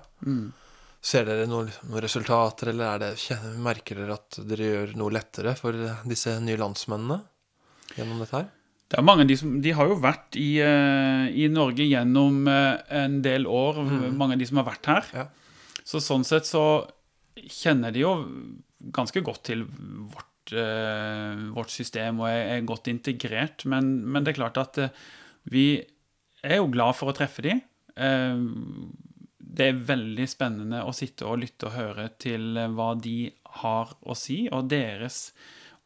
[1.05, 5.53] Ser dere noen, noen resultater, eller er det, merker dere at dere gjør noe lettere
[5.59, 5.77] for
[6.09, 7.19] disse nye landsmennene
[7.93, 8.47] gjennom dette her?
[8.85, 12.47] Det er mange av de som De har jo vært i, eh, i Norge gjennom
[12.49, 13.81] eh, en del år,
[14.17, 15.09] mange av de som har vært her.
[15.13, 15.25] Ja.
[15.85, 16.65] Så sånn sett så
[17.37, 18.13] kjenner de jo
[18.95, 23.65] ganske godt til vårt, eh, vårt system og er, er godt integrert.
[23.69, 24.81] Men, men det er klart at
[25.53, 25.67] vi
[26.45, 27.59] er jo glad for å treffe de.
[27.93, 28.45] Eh,
[29.55, 33.93] det er veldig spennende å sitte og lytte og høre til eh, hva de har
[34.03, 35.29] å si, og deres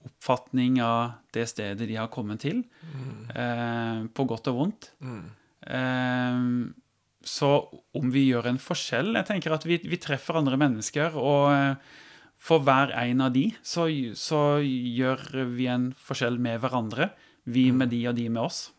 [0.05, 2.63] oppfatning av det stedet de har kommet til,
[3.35, 4.91] eh, på godt og vondt.
[5.69, 6.43] Eh,
[7.29, 7.49] så
[7.99, 11.97] om vi gjør en forskjell Jeg tenker at vi, vi treffer andre mennesker, og eh,
[12.39, 17.11] for hver en av de så, så gjør vi en forskjell med hverandre.
[17.43, 18.69] Vi med de og de med oss.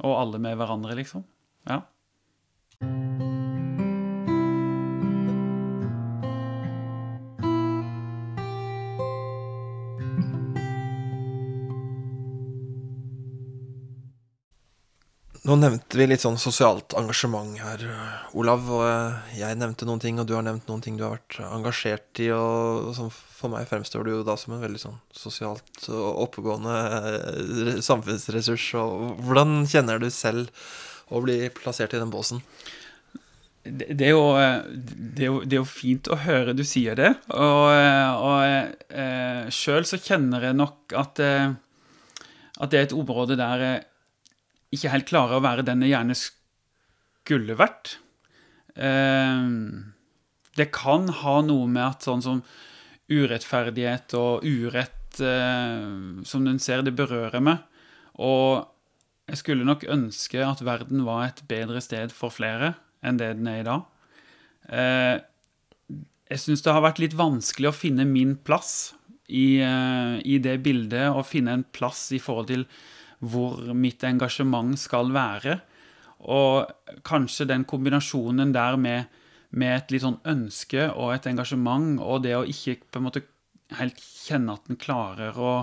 [0.00, 1.26] Og alle med hverandre, liksom.
[1.68, 1.82] Ja.
[15.42, 17.80] Nå nevnte vi litt sånn sosialt engasjement her,
[18.38, 18.68] Olav.
[18.70, 21.40] Og eh, jeg nevnte noen ting, og du har nevnt noen ting du har vært
[21.48, 22.28] engasjert i.
[22.30, 26.76] Og for meg fremstår du jo da som en veldig sånn sosialt oppegående
[27.10, 28.68] eh, samfunnsressurs.
[28.84, 30.54] Og hvordan kjenner du selv
[31.10, 32.38] å bli plassert i den båsen?
[33.66, 36.94] Det, er jo, eh, det, er jo, det er jo fint å høre du sier
[36.94, 37.16] det.
[37.34, 37.66] Og,
[38.30, 43.82] og eh, sjøl så kjenner jeg nok at, at det er et område der
[44.72, 47.96] ikke helt klarer å være den jeg gjerne skulle vært.
[48.74, 49.48] Eh,
[50.56, 52.42] det kan ha noe med at sånn som
[53.12, 57.60] urettferdighet og urett, eh, som den ser, det berører meg.
[58.16, 58.64] Og
[59.28, 63.48] jeg skulle nok ønske at verden var et bedre sted for flere enn det den
[63.50, 63.84] er i dag.
[64.72, 65.16] Eh,
[66.32, 68.94] jeg syns det har vært litt vanskelig å finne min plass
[69.28, 72.64] i, i det bildet, og finne en plass i forhold til
[73.22, 75.58] hvor mitt engasjement skal være.
[76.32, 79.10] Og kanskje den kombinasjonen der med,
[79.50, 83.24] med et litt sånn ønske og et engasjement, og det å ikke på en måte
[83.78, 85.54] helt kjenne at en klarer å,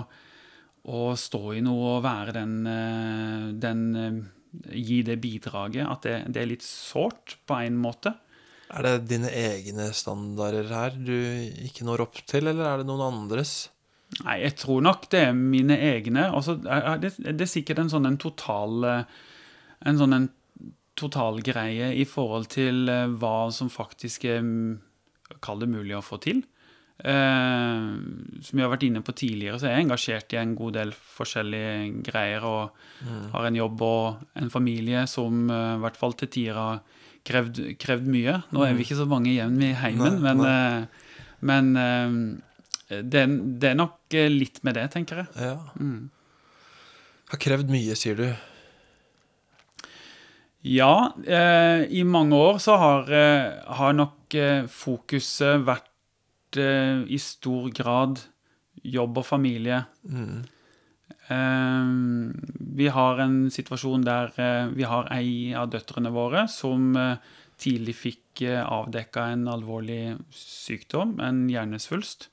[0.90, 4.20] å, stå i noe og være den, eh, den eh,
[4.50, 5.84] Gi det bidraget.
[5.86, 8.10] At det, det er litt sårt, på en måte.
[8.74, 11.14] Er det dine egne standarder her du
[11.62, 13.68] ikke når opp til, eller er det noen andres?
[14.24, 16.26] Nei, jeg tror nok det er mine egne.
[16.34, 18.82] Altså, det, det, er sikkert en sånn en total
[19.80, 20.26] En sånn en
[21.00, 24.46] totalgreie i forhold til eh, hva som faktisk er
[25.40, 26.40] Kall det mulig å få til.
[26.98, 27.84] Eh,
[28.42, 30.90] som vi har vært inne på tidligere, så er jeg engasjert i en god del
[30.90, 32.44] forskjellige greier.
[32.44, 33.28] Og mm.
[33.36, 36.82] har en jobb og en familie som i hvert fall til tider har
[37.30, 38.40] krevd, krevd, mye.
[38.50, 38.84] Nå er vi mm.
[38.88, 41.06] ikke så mange igjen i heimen, nei, men, nei.
[41.46, 41.70] Men
[42.90, 43.24] det,
[43.60, 45.30] det, er nok eh, litt med det, tenker jeg.
[45.38, 45.56] Ja.
[45.78, 46.10] Mm.
[47.30, 48.26] Har krevd mye, sier du.
[50.66, 57.20] Ja, eh, i mange år så har, eh, har nok eh, fokuset vært eh, i
[57.22, 58.20] stor grad
[58.82, 59.84] jobb og familie.
[60.08, 60.40] Mm.
[61.30, 64.32] Vi har en situasjon der
[64.74, 66.96] vi har ei av døtrene våre som
[67.60, 72.28] tidlig fikk eh, avdekka en alvorlig sykdom, en hjernesvulst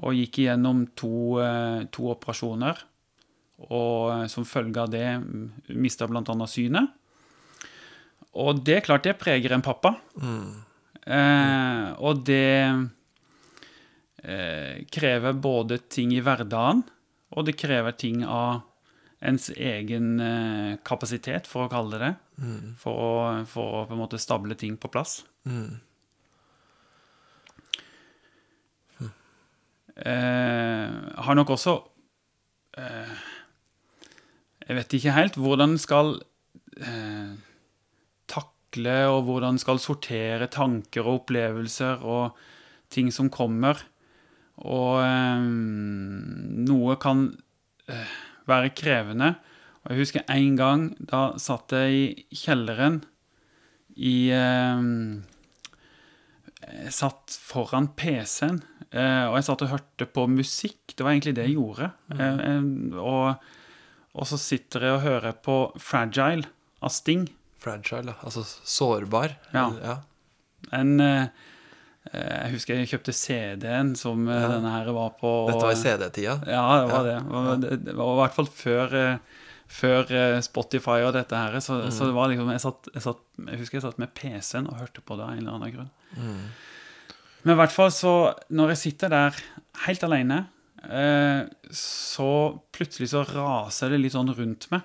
[0.00, 2.78] og gikk igjennom to, eh, to operasjoner.
[3.68, 5.08] Og eh, som følge av det
[5.74, 6.46] mista bl.a.
[6.48, 6.96] synet.
[8.40, 9.96] Og det er klart det preger en pappa.
[10.20, 10.62] Mm.
[11.10, 12.54] Eh, og det
[14.22, 16.84] eh, krever både ting i hverdagen,
[17.34, 18.62] og det krever ting av
[19.20, 22.14] ens egen eh, kapasitet, for å kalle det det.
[22.40, 22.74] Mm.
[22.80, 25.20] For, å, for, å, på en måte stable ting på plass.
[25.48, 25.80] Mm.
[30.06, 31.74] Har nok også
[32.80, 33.14] eh,
[34.64, 36.14] Jeg vet ikke helt hvordan skal
[36.80, 37.34] eh,
[38.30, 42.38] takle og hvordan skal sortere tanker og opplevelser og
[42.90, 43.78] ting som kommer.
[44.60, 45.44] Og eh,
[46.70, 47.26] noe kan
[47.90, 48.14] eh,
[48.50, 49.34] være krevende.
[49.84, 53.00] Og jeg husker en gang da satt jeg i kjelleren
[53.96, 54.88] i eh,
[56.60, 60.94] Jeg satt foran PC-en Eh, og jeg satt og hørte på musikk.
[60.96, 61.90] Det var egentlig det jeg gjorde.
[62.10, 62.22] Mm.
[62.22, 63.44] Eh, og,
[64.16, 66.48] og, så sitter jeg og hører på Fragile
[66.82, 67.28] av Sting.
[67.60, 69.36] Fragile, altså sårbar?
[69.54, 69.68] Ja.
[69.84, 69.96] ja.
[70.76, 71.28] En eh,
[72.10, 74.40] Jeg husker jeg kjøpte CD-en som ja.
[74.56, 75.34] denne her var på.
[75.52, 76.40] Dette var i CD-tida?
[76.48, 77.20] Ja, det var ja.
[77.20, 77.54] det.
[77.62, 78.96] Det, det var i hvert fall før
[79.70, 80.10] før
[80.42, 81.92] Spotify og dette her, så, mm.
[81.94, 84.80] så det var liksom jeg, satt, jeg, satt, jeg, husker jeg satt med PC-en og
[84.80, 85.90] hørte på det av en eller annen grunn.
[86.18, 86.40] Mm.
[87.44, 88.14] Men i hvert fall så
[88.52, 89.36] Når jeg sitter der
[89.86, 90.40] helt alene,
[90.84, 92.30] eh, så
[92.74, 94.84] plutselig så raser det litt sånn rundt meg.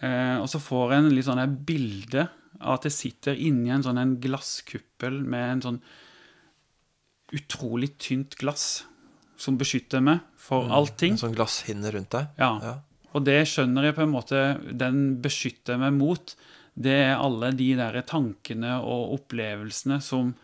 [0.00, 2.26] Eh, og så får jeg en litt sånn bilde
[2.60, 5.80] av at jeg sitter inni en sånn en glasskuppel med en sånn
[7.36, 8.84] utrolig tynt glass
[9.40, 11.14] som beskytter meg for mm, allting.
[11.16, 12.32] En sånn glasshinne rundt deg?
[12.40, 12.52] Ja.
[12.64, 12.74] ja.
[13.14, 14.40] Og det skjønner jeg på en måte
[14.78, 16.34] Den beskytter meg mot.
[16.74, 20.34] Det er alle de der tankene og opplevelsene som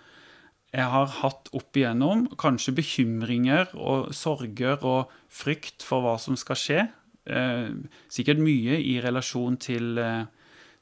[0.74, 2.26] jeg har hatt opp igjennom.
[2.36, 6.80] Kanskje bekymringer og sorger og frykt for hva som skal skje.
[7.26, 7.70] Eh,
[8.12, 10.26] sikkert mye i relasjon til, eh,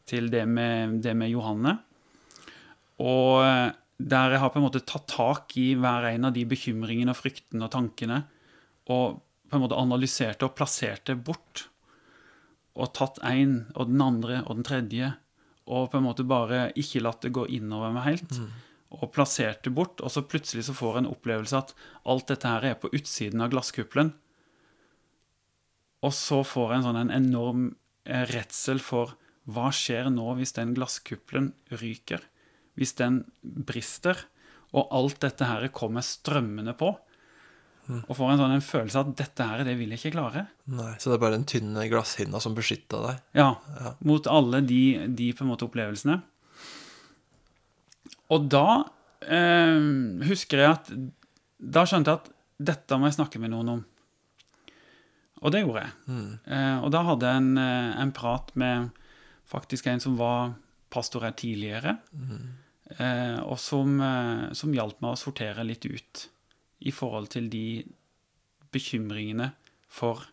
[0.08, 1.76] til det, med, det med Johanne.
[3.04, 6.42] Og eh, der jeg har på en måte tatt tak i hver en av de
[6.48, 8.24] bekymringene og fryktene og tankene,
[8.90, 11.68] og på en måte analysert det og plassert det bort.
[12.74, 15.12] Og tatt én og den andre og den tredje,
[15.64, 18.34] og på en måte bare ikke latt det gå innover meg helt.
[18.94, 21.72] Og plassert det bort, og så plutselig så får jeg en opplevelse at
[22.10, 24.12] alt dette her er på utsiden av glasskuppelen.
[26.04, 27.64] Og så får jeg en sånn en enorm
[28.04, 29.16] eh, redsel for
[29.48, 32.22] hva skjer nå hvis den glasskuppelen ryker?
[32.76, 34.18] Hvis den brister,
[34.74, 36.92] og alt dette her kommer strømmende på?
[37.88, 40.46] Og får en sånn en følelse av at dette her, det vil jeg ikke klare.
[40.72, 43.18] Nei, Så det er bare den tynne glasshinna som beskytta deg?
[43.36, 43.50] Ja,
[44.00, 46.20] mot alle de, de på en måte opplevelsene.
[48.32, 48.66] Og da
[49.28, 49.76] eh,
[50.30, 50.88] husker jeg at
[51.60, 52.30] Da skjønte jeg at
[52.64, 53.84] dette må jeg snakke med noen om.
[55.44, 55.94] Og det gjorde jeg.
[56.48, 58.90] Eh, og da hadde jeg en, eh, en prat med
[59.50, 60.54] faktisk en som var
[60.94, 61.98] pastor her tidligere,
[62.96, 66.28] eh, og som, eh, som hjalp meg å sortere litt ut
[66.84, 67.82] i forhold til de
[68.74, 69.52] bekymringene
[69.88, 70.24] for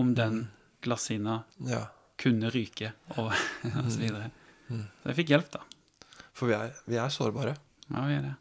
[0.00, 0.48] om den
[0.84, 1.84] glassina Ja.
[2.18, 3.32] kunne ryke, og,
[3.84, 4.30] og så videre.
[4.68, 5.60] Så jeg fikk hjelp, da.
[6.34, 7.56] For vi er, vi er sårbare.
[7.90, 8.34] Ja, vi er det.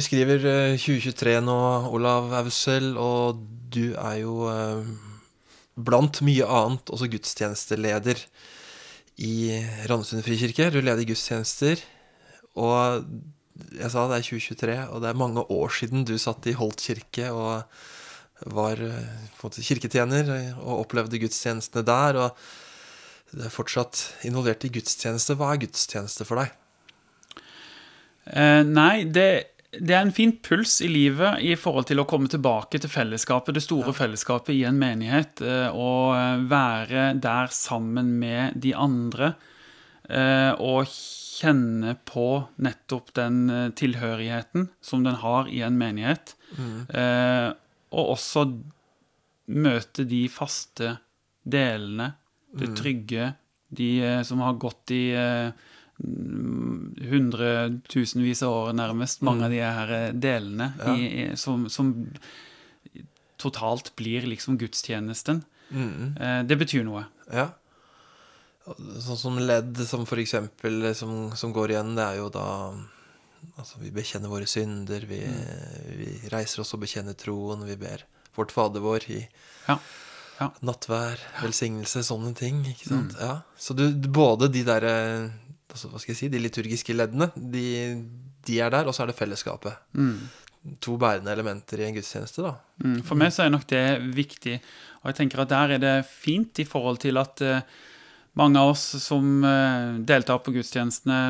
[0.00, 1.54] Vi skriver eh, 2023 nå,
[1.92, 4.86] Olav Aussel, og du er jo eh,
[5.76, 8.22] blant mye annet også gudstjenesteleder
[9.20, 9.34] i
[9.90, 10.70] Randesund frikirke.
[10.72, 11.84] Du leder gudstjenester,
[12.56, 13.04] og
[13.76, 16.80] jeg sa det er 2023, og det er mange år siden du satt i Holt
[16.80, 22.24] kirke og var eh, på en måte kirketjener eh, og opplevde gudstjenestene der.
[22.24, 25.36] og du er fortsatt involvert i gudstjeneste.
[25.36, 26.56] Hva er gudstjeneste for deg?
[28.32, 32.30] Eh, nei, det, det er en fin puls i livet i forhold til å komme
[32.30, 38.16] tilbake til fellesskapet, det store fellesskapet i en menighet, eh, og eh, være der sammen
[38.18, 39.34] med de andre,
[40.10, 42.26] eh, og kjenne på
[42.60, 43.46] nettopp den
[43.78, 46.90] tilhørigheten som den har i en menighet, Mm.
[47.94, 48.40] og også
[49.54, 50.96] møte de faste
[51.46, 52.08] delene,
[52.58, 53.28] det trygge,
[53.70, 55.14] de som har gått i
[57.10, 60.94] hundretusenvis av år nærmest, mange av de her eh, delene Ja.
[60.96, 61.92] i, som, som
[63.40, 65.42] totalt blir liksom gudstjenesten.
[65.72, 67.06] Eh, det betyr noe.
[67.32, 67.48] Ja.
[69.00, 72.46] Sånn som ledd som for eksempel som, som går igjen, det er jo da
[73.56, 75.22] Altså, vi bekjenner våre synder, vi,
[75.96, 78.02] vi reiser oss og bekjenner troen, vi ber
[78.36, 79.20] vårt Fader vår i
[79.64, 79.78] Ja.
[80.36, 80.50] ja.
[80.60, 82.60] nattvær, velsignelse, sånne ting.
[82.68, 83.14] ikke sant?
[83.16, 83.38] Ja.
[83.56, 85.30] Så du, både de der eh,
[85.70, 87.64] altså, Hva skal jeg si, de liturgiske leddene, de,
[88.46, 89.78] de er der, og så er det fellesskapet.
[90.84, 92.54] To bærende elementer i en gudstjeneste, da.
[92.84, 93.84] Mm, For meg så er nok det
[94.16, 94.58] viktig,
[95.00, 97.62] og jeg tenker at der er det fint i forhold til at uh,
[98.36, 101.22] mange av oss som uh, deltar på gudstjenestene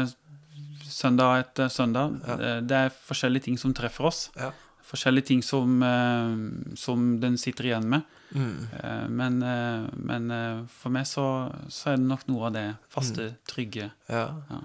[0.91, 4.25] søndag etter søndag, eh, det er forskjellige ting som treffer oss.
[4.37, 4.51] Ja.
[4.91, 8.03] Forskjellige ting som, eh, som den sitter igjen med.
[8.35, 8.69] Mm.
[8.75, 13.37] Eh, Men, eh, men for meg så, så er det nok noe av det faste,
[13.47, 13.91] trygge.
[14.11, 14.27] Ja.
[14.51, 14.61] Ja.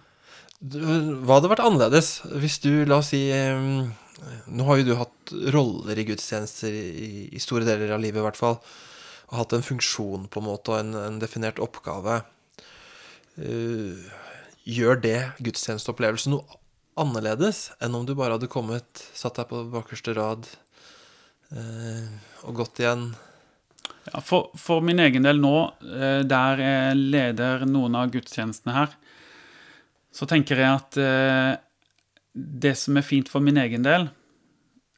[0.61, 0.79] Du,
[1.27, 3.27] hva hadde vært annerledes hvis du, la oss si
[4.47, 8.23] Nå har jo du hatt roller i gudstjenester i, i store deler av livet, i
[8.23, 8.55] hvert fall.
[9.27, 12.21] Og hatt en funksjon på en måte og en, en definert oppgave.
[13.35, 13.99] Uh,
[14.63, 16.61] gjør det gudstjenesteopplevelsen noe
[16.97, 20.47] annerledes enn om du bare hadde kommet, satt deg på bakerste rad
[21.51, 22.07] eh,
[22.47, 23.09] og gått igjen?
[24.11, 28.93] Ja, for, for min egen del nå, eh, der jeg leder noen av gudstjenestene her,
[30.15, 31.53] så tenker jeg at eh,
[32.35, 34.07] det som er fint for min egen del,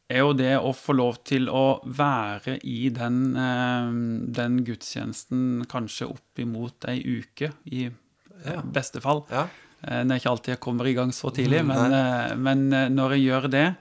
[0.07, 3.89] er jo det å få lov til å være i den, eh,
[4.37, 7.87] den gudstjenesten kanskje opp imot ei uke, i
[8.45, 8.61] Ja.
[8.61, 9.23] beste fall.
[9.33, 9.47] Ja.
[9.87, 12.73] Eh, Det er ikke alltid jeg kommer i gang så tidlig, Mm, men, eh, men
[12.73, 13.75] eh, når jeg gjør det,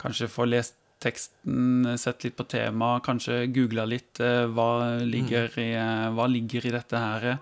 [0.00, 6.10] kanskje får lest teksten, sett litt på temaet, kanskje googla litt hva, ligger i, eh,
[6.12, 7.38] hva ligger i dette her,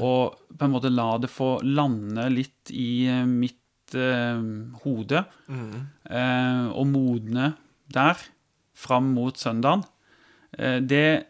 [0.00, 4.40] og på en måte la det få lande litt i mitt eh,
[4.84, 5.24] hode,
[6.10, 7.54] eh, og modne
[7.92, 8.16] der,
[8.74, 9.84] fram mot søndagen.
[10.58, 11.26] Eh, det,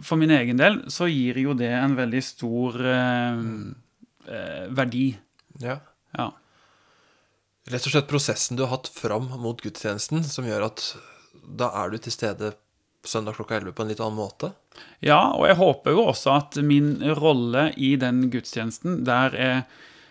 [0.00, 3.42] for min egen del, så gir jo det en veldig stor eh,
[4.70, 5.16] verdi.
[5.62, 5.80] Ja.
[6.16, 6.30] Ja.
[7.68, 10.84] rett og slett prosessen du har hatt fram mot gudstjenesten, som gjør at
[11.58, 12.54] da er du til stede
[13.04, 14.52] søndag klokka 11 på en litt annen måte?
[15.04, 19.62] Ja, og jeg håper jo også at min rolle i den gudstjenesten, der jeg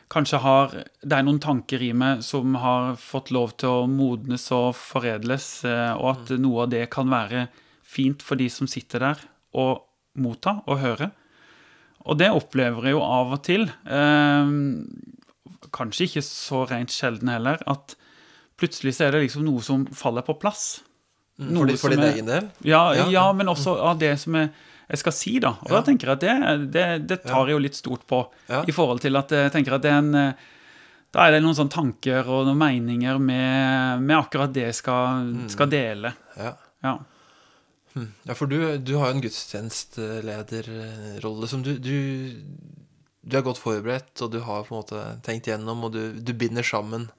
[0.07, 0.71] kanskje har
[1.03, 5.65] Det er noen tanker i meg som har fått lov til å modnes og foredles,
[5.67, 7.47] eh, og at noe av det kan være
[7.83, 9.83] fint for de som sitter der og
[10.15, 11.11] motta og høre.
[12.07, 13.67] Og det opplever jeg jo av og til.
[15.63, 17.95] Eh, kanskje ikke så rent sjelden heller, at
[18.57, 20.81] plutselig så er det liksom noe som faller på plass.
[21.39, 22.47] Mm, Noe for, for din er- egen del?
[22.65, 23.05] Ja, ja.
[23.13, 23.27] Ja.
[23.33, 24.49] men også av det som jeg,
[24.89, 25.49] jeg skal si, da.
[25.61, 25.75] Og Ja.
[25.75, 28.25] da tenker jeg at det, det, det tar jeg jo litt stort på.
[28.49, 30.33] I forhold til at jeg tenker at det er en eh,
[31.13, 35.33] Da er det noen sånne tanker og noen meninger med, med akkurat det jeg skal,
[35.47, 36.13] skal dele.
[36.37, 36.53] Ja.
[36.83, 36.97] Ja.
[37.95, 38.07] Hm.
[38.27, 42.31] ja, for du, du har jo en gudstjenestelederrolle som du, du
[43.27, 46.31] Du er godt forberedt, og du har på en måte tenkt gjennom, og du, du
[46.39, 47.09] binder sammen.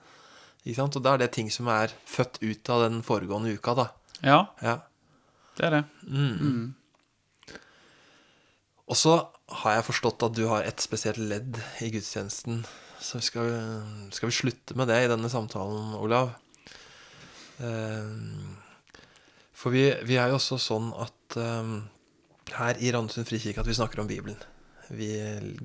[0.65, 0.97] Ikke sant?
[0.97, 3.87] Og da er det ting som er født ut av den foregående uka, da.
[4.25, 4.79] ja, Ja.
[5.59, 5.85] det er det.
[6.09, 6.75] Mm.
[8.89, 9.15] Og så
[9.63, 12.63] har jeg forstått at du har et spesielt ledd i gudstjenesten.
[13.05, 13.59] Så skal vi,
[14.17, 16.33] skal vi slutte med det i denne samtalen, Olav.
[17.61, 18.17] Eh,
[19.59, 21.73] For vi, vi er jo også sånn at eh,
[22.59, 24.39] her i Randesund frikirke at vi snakker om Bibelen.
[24.89, 25.11] Vi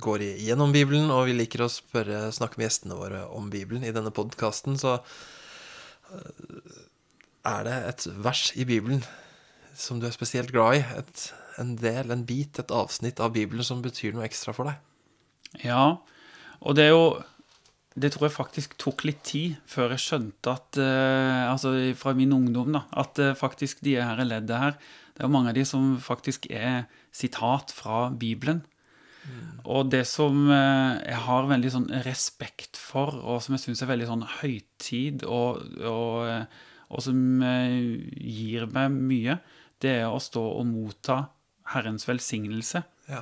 [0.04, 3.86] går igjennom Bibelen, og vi liker å spørre, snakke med gjestene våre om Bibelen.
[3.88, 4.98] I denne podkasten så
[6.12, 6.80] eh,
[7.48, 9.04] er det et vers i Bibelen
[9.76, 10.82] som du er spesielt glad i.
[11.00, 11.28] Et,
[11.62, 14.82] en del, en bit, et avsnitt av Bibelen som betyr noe ekstra for deg.
[15.64, 15.86] Ja,
[16.64, 17.06] og det er jo
[17.94, 22.34] Det tror jeg faktisk tok litt tid før jeg skjønte at eh, Altså fra min
[22.34, 22.88] ungdom, da.
[22.90, 24.72] At eh, faktisk de her leddet her
[25.14, 28.64] Det er jo mange av de som faktisk er sitat fra Bibelen.
[29.64, 33.90] Og det som eh, jeg har veldig sånn respekt for, og som jeg syns er
[33.94, 37.78] veldig sånn høytid, og, og, eh, og som eh,
[38.20, 39.38] gir meg mye,
[39.84, 41.22] det er å stå og motta
[41.72, 43.22] Herrens velsignelse Ja.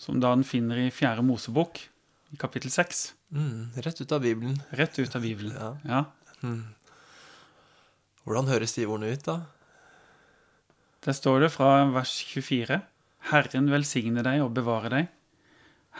[0.00, 1.80] som da en finner i fjerde Mosebok,
[2.32, 3.02] i kapittel 6.
[3.32, 4.60] Mm, rett ut av Bibelen.
[4.76, 5.56] Rett ut av Bibelen.
[5.56, 5.72] Ja.
[5.88, 6.04] Ja.
[8.24, 9.38] Hvordan høres de ordene ut, da?
[11.02, 12.78] Der står det fra vers 24.
[13.32, 15.08] Herren velsigne deg og bevare deg.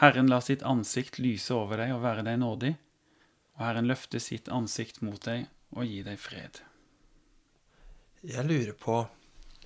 [0.01, 2.73] Herren lar sitt ansikt lyse over deg og være deg nådig.
[3.57, 5.45] Og Herren løfte sitt ansikt mot deg
[5.77, 6.61] og gi deg fred.
[8.23, 9.01] Jeg lurer på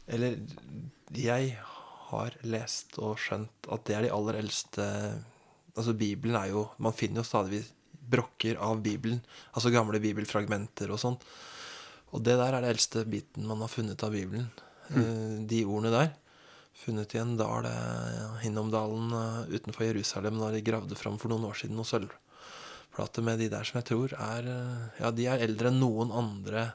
[0.08, 0.40] Eller
[1.14, 1.52] jeg
[2.08, 4.86] har lest og skjønt at det er de aller eldste
[5.78, 7.62] Altså, Bibelen er jo Man finner jo stadig
[8.08, 9.20] brokker av Bibelen.
[9.52, 11.26] Altså gamle bibelfragmenter og sånt.
[12.16, 14.48] Og det der er den eldste biten man har funnet av Bibelen.
[14.88, 15.44] Mm.
[15.50, 16.14] De ordene der.
[16.78, 21.48] Funnet i en dal, ja, Hinnomdalen dalen utenfor Jerusalem, da de gravde fram for noen
[21.50, 25.44] år siden noen sølvplater med de der som jeg tror er eh, Ja, de er
[25.48, 26.70] eldre enn noen andre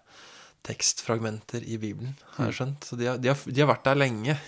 [0.66, 2.86] tekstfragmenter i Bibelen, har jeg skjønt.
[2.86, 4.38] Så de har, de har, de har vært der lenge.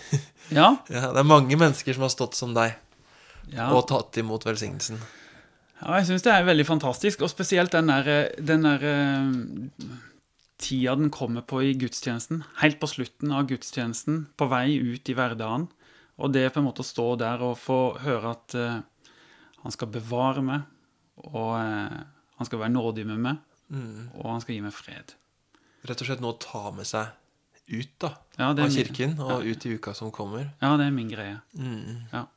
[0.53, 2.75] Ja, Ja, det er mange mennesker som har stått som deg
[3.51, 3.69] ja.
[3.71, 4.99] og tatt imot velsignelsen.
[5.81, 7.25] ja jeg syns det er veldig fantastisk.
[7.25, 9.89] Og spesielt den der, den der eh,
[10.61, 12.43] tida den kommer på i gudstjenesten.
[12.61, 15.67] Helt på slutten av gudstjenesten, på vei ut i hverdagen.
[16.15, 18.79] Og det på en måte å stå der og få høre at uh,
[19.63, 20.63] han skal bevare meg,
[21.27, 21.97] og uh,
[22.39, 24.11] han skal være nådig med meg, Mm.
[24.21, 25.15] og han skal gi meg fred.
[25.89, 27.07] Rett og slett noe å ta med seg
[27.73, 30.51] ut da, Ja, av kirken og ut i uka som kommer.
[30.61, 31.39] Ja, det er min greie.
[31.57, 32.03] Mm.
[32.13, 32.27] Ja.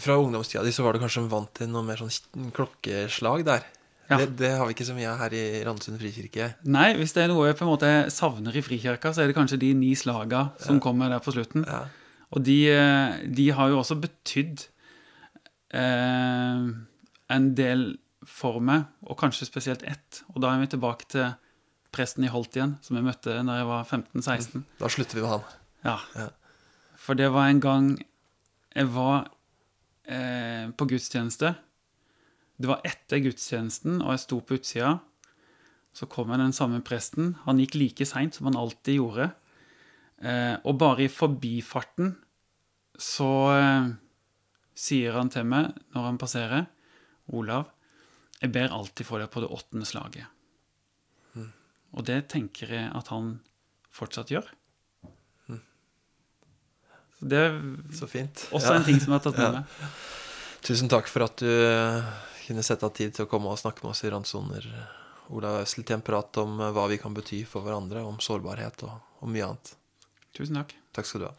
[0.00, 3.68] Fra ungdomstida di så var du kanskje vant til noe mer sånn klokkeslag der.
[4.12, 4.18] Ja.
[4.20, 6.52] Det, det har vi ikke så mye av her i Randesund frikirke.
[6.68, 9.36] Nei, hvis det er noe jeg på en måte savner i Frikirka, så er det
[9.38, 11.64] kanskje de ni slaga som kommer der på slutten.
[11.68, 11.84] Ja.
[12.32, 14.66] Og de, eh, de har jo også betydd
[15.76, 16.68] eh,
[17.36, 17.86] en del
[18.28, 20.22] for meg, og kanskje spesielt ett.
[20.32, 21.32] Og da er vi tilbake til
[21.92, 24.64] presten i Holt igjen, som jeg møtte da jeg var 15-16.
[24.80, 25.44] Da slutter vi med han.
[25.84, 25.98] Ja.
[26.16, 26.28] Ja.
[27.02, 27.92] For det var en gang
[28.72, 29.26] jeg var
[30.06, 31.54] eh, på gudstjeneste.
[32.60, 34.98] Det var etter gudstjenesten, og jeg sto på utsida.
[35.92, 37.34] Så kom den samme presten.
[37.44, 39.30] Han gikk like seint som han alltid gjorde.
[40.22, 42.14] Eh, og bare i forbifarten
[43.02, 43.88] så eh,
[44.78, 46.66] sier han til meg når han passerer,
[47.32, 47.66] Olav,
[48.42, 50.26] jeg ber alltid for deg på det åttende slaget.
[51.92, 53.34] Og det tenker jeg at han
[53.92, 54.46] fortsatt gjør.
[57.18, 57.58] Så det er
[57.94, 58.48] Så fint.
[58.50, 58.78] også Ja.
[58.78, 59.60] en ting som jeg har tatt med Ja.
[59.60, 59.66] meg.
[60.62, 62.02] Tusen takk for at du
[62.46, 64.68] kunne sette av tid til å komme og snakke med oss i Randsoner.
[65.32, 68.84] Ola Øsel til en prat om eh, hva vi kan bety for hverandre, om sårbarhet
[68.88, 69.76] og, og mye annet.
[70.36, 70.74] Tusen takk.
[70.96, 71.36] Takk skal du ha.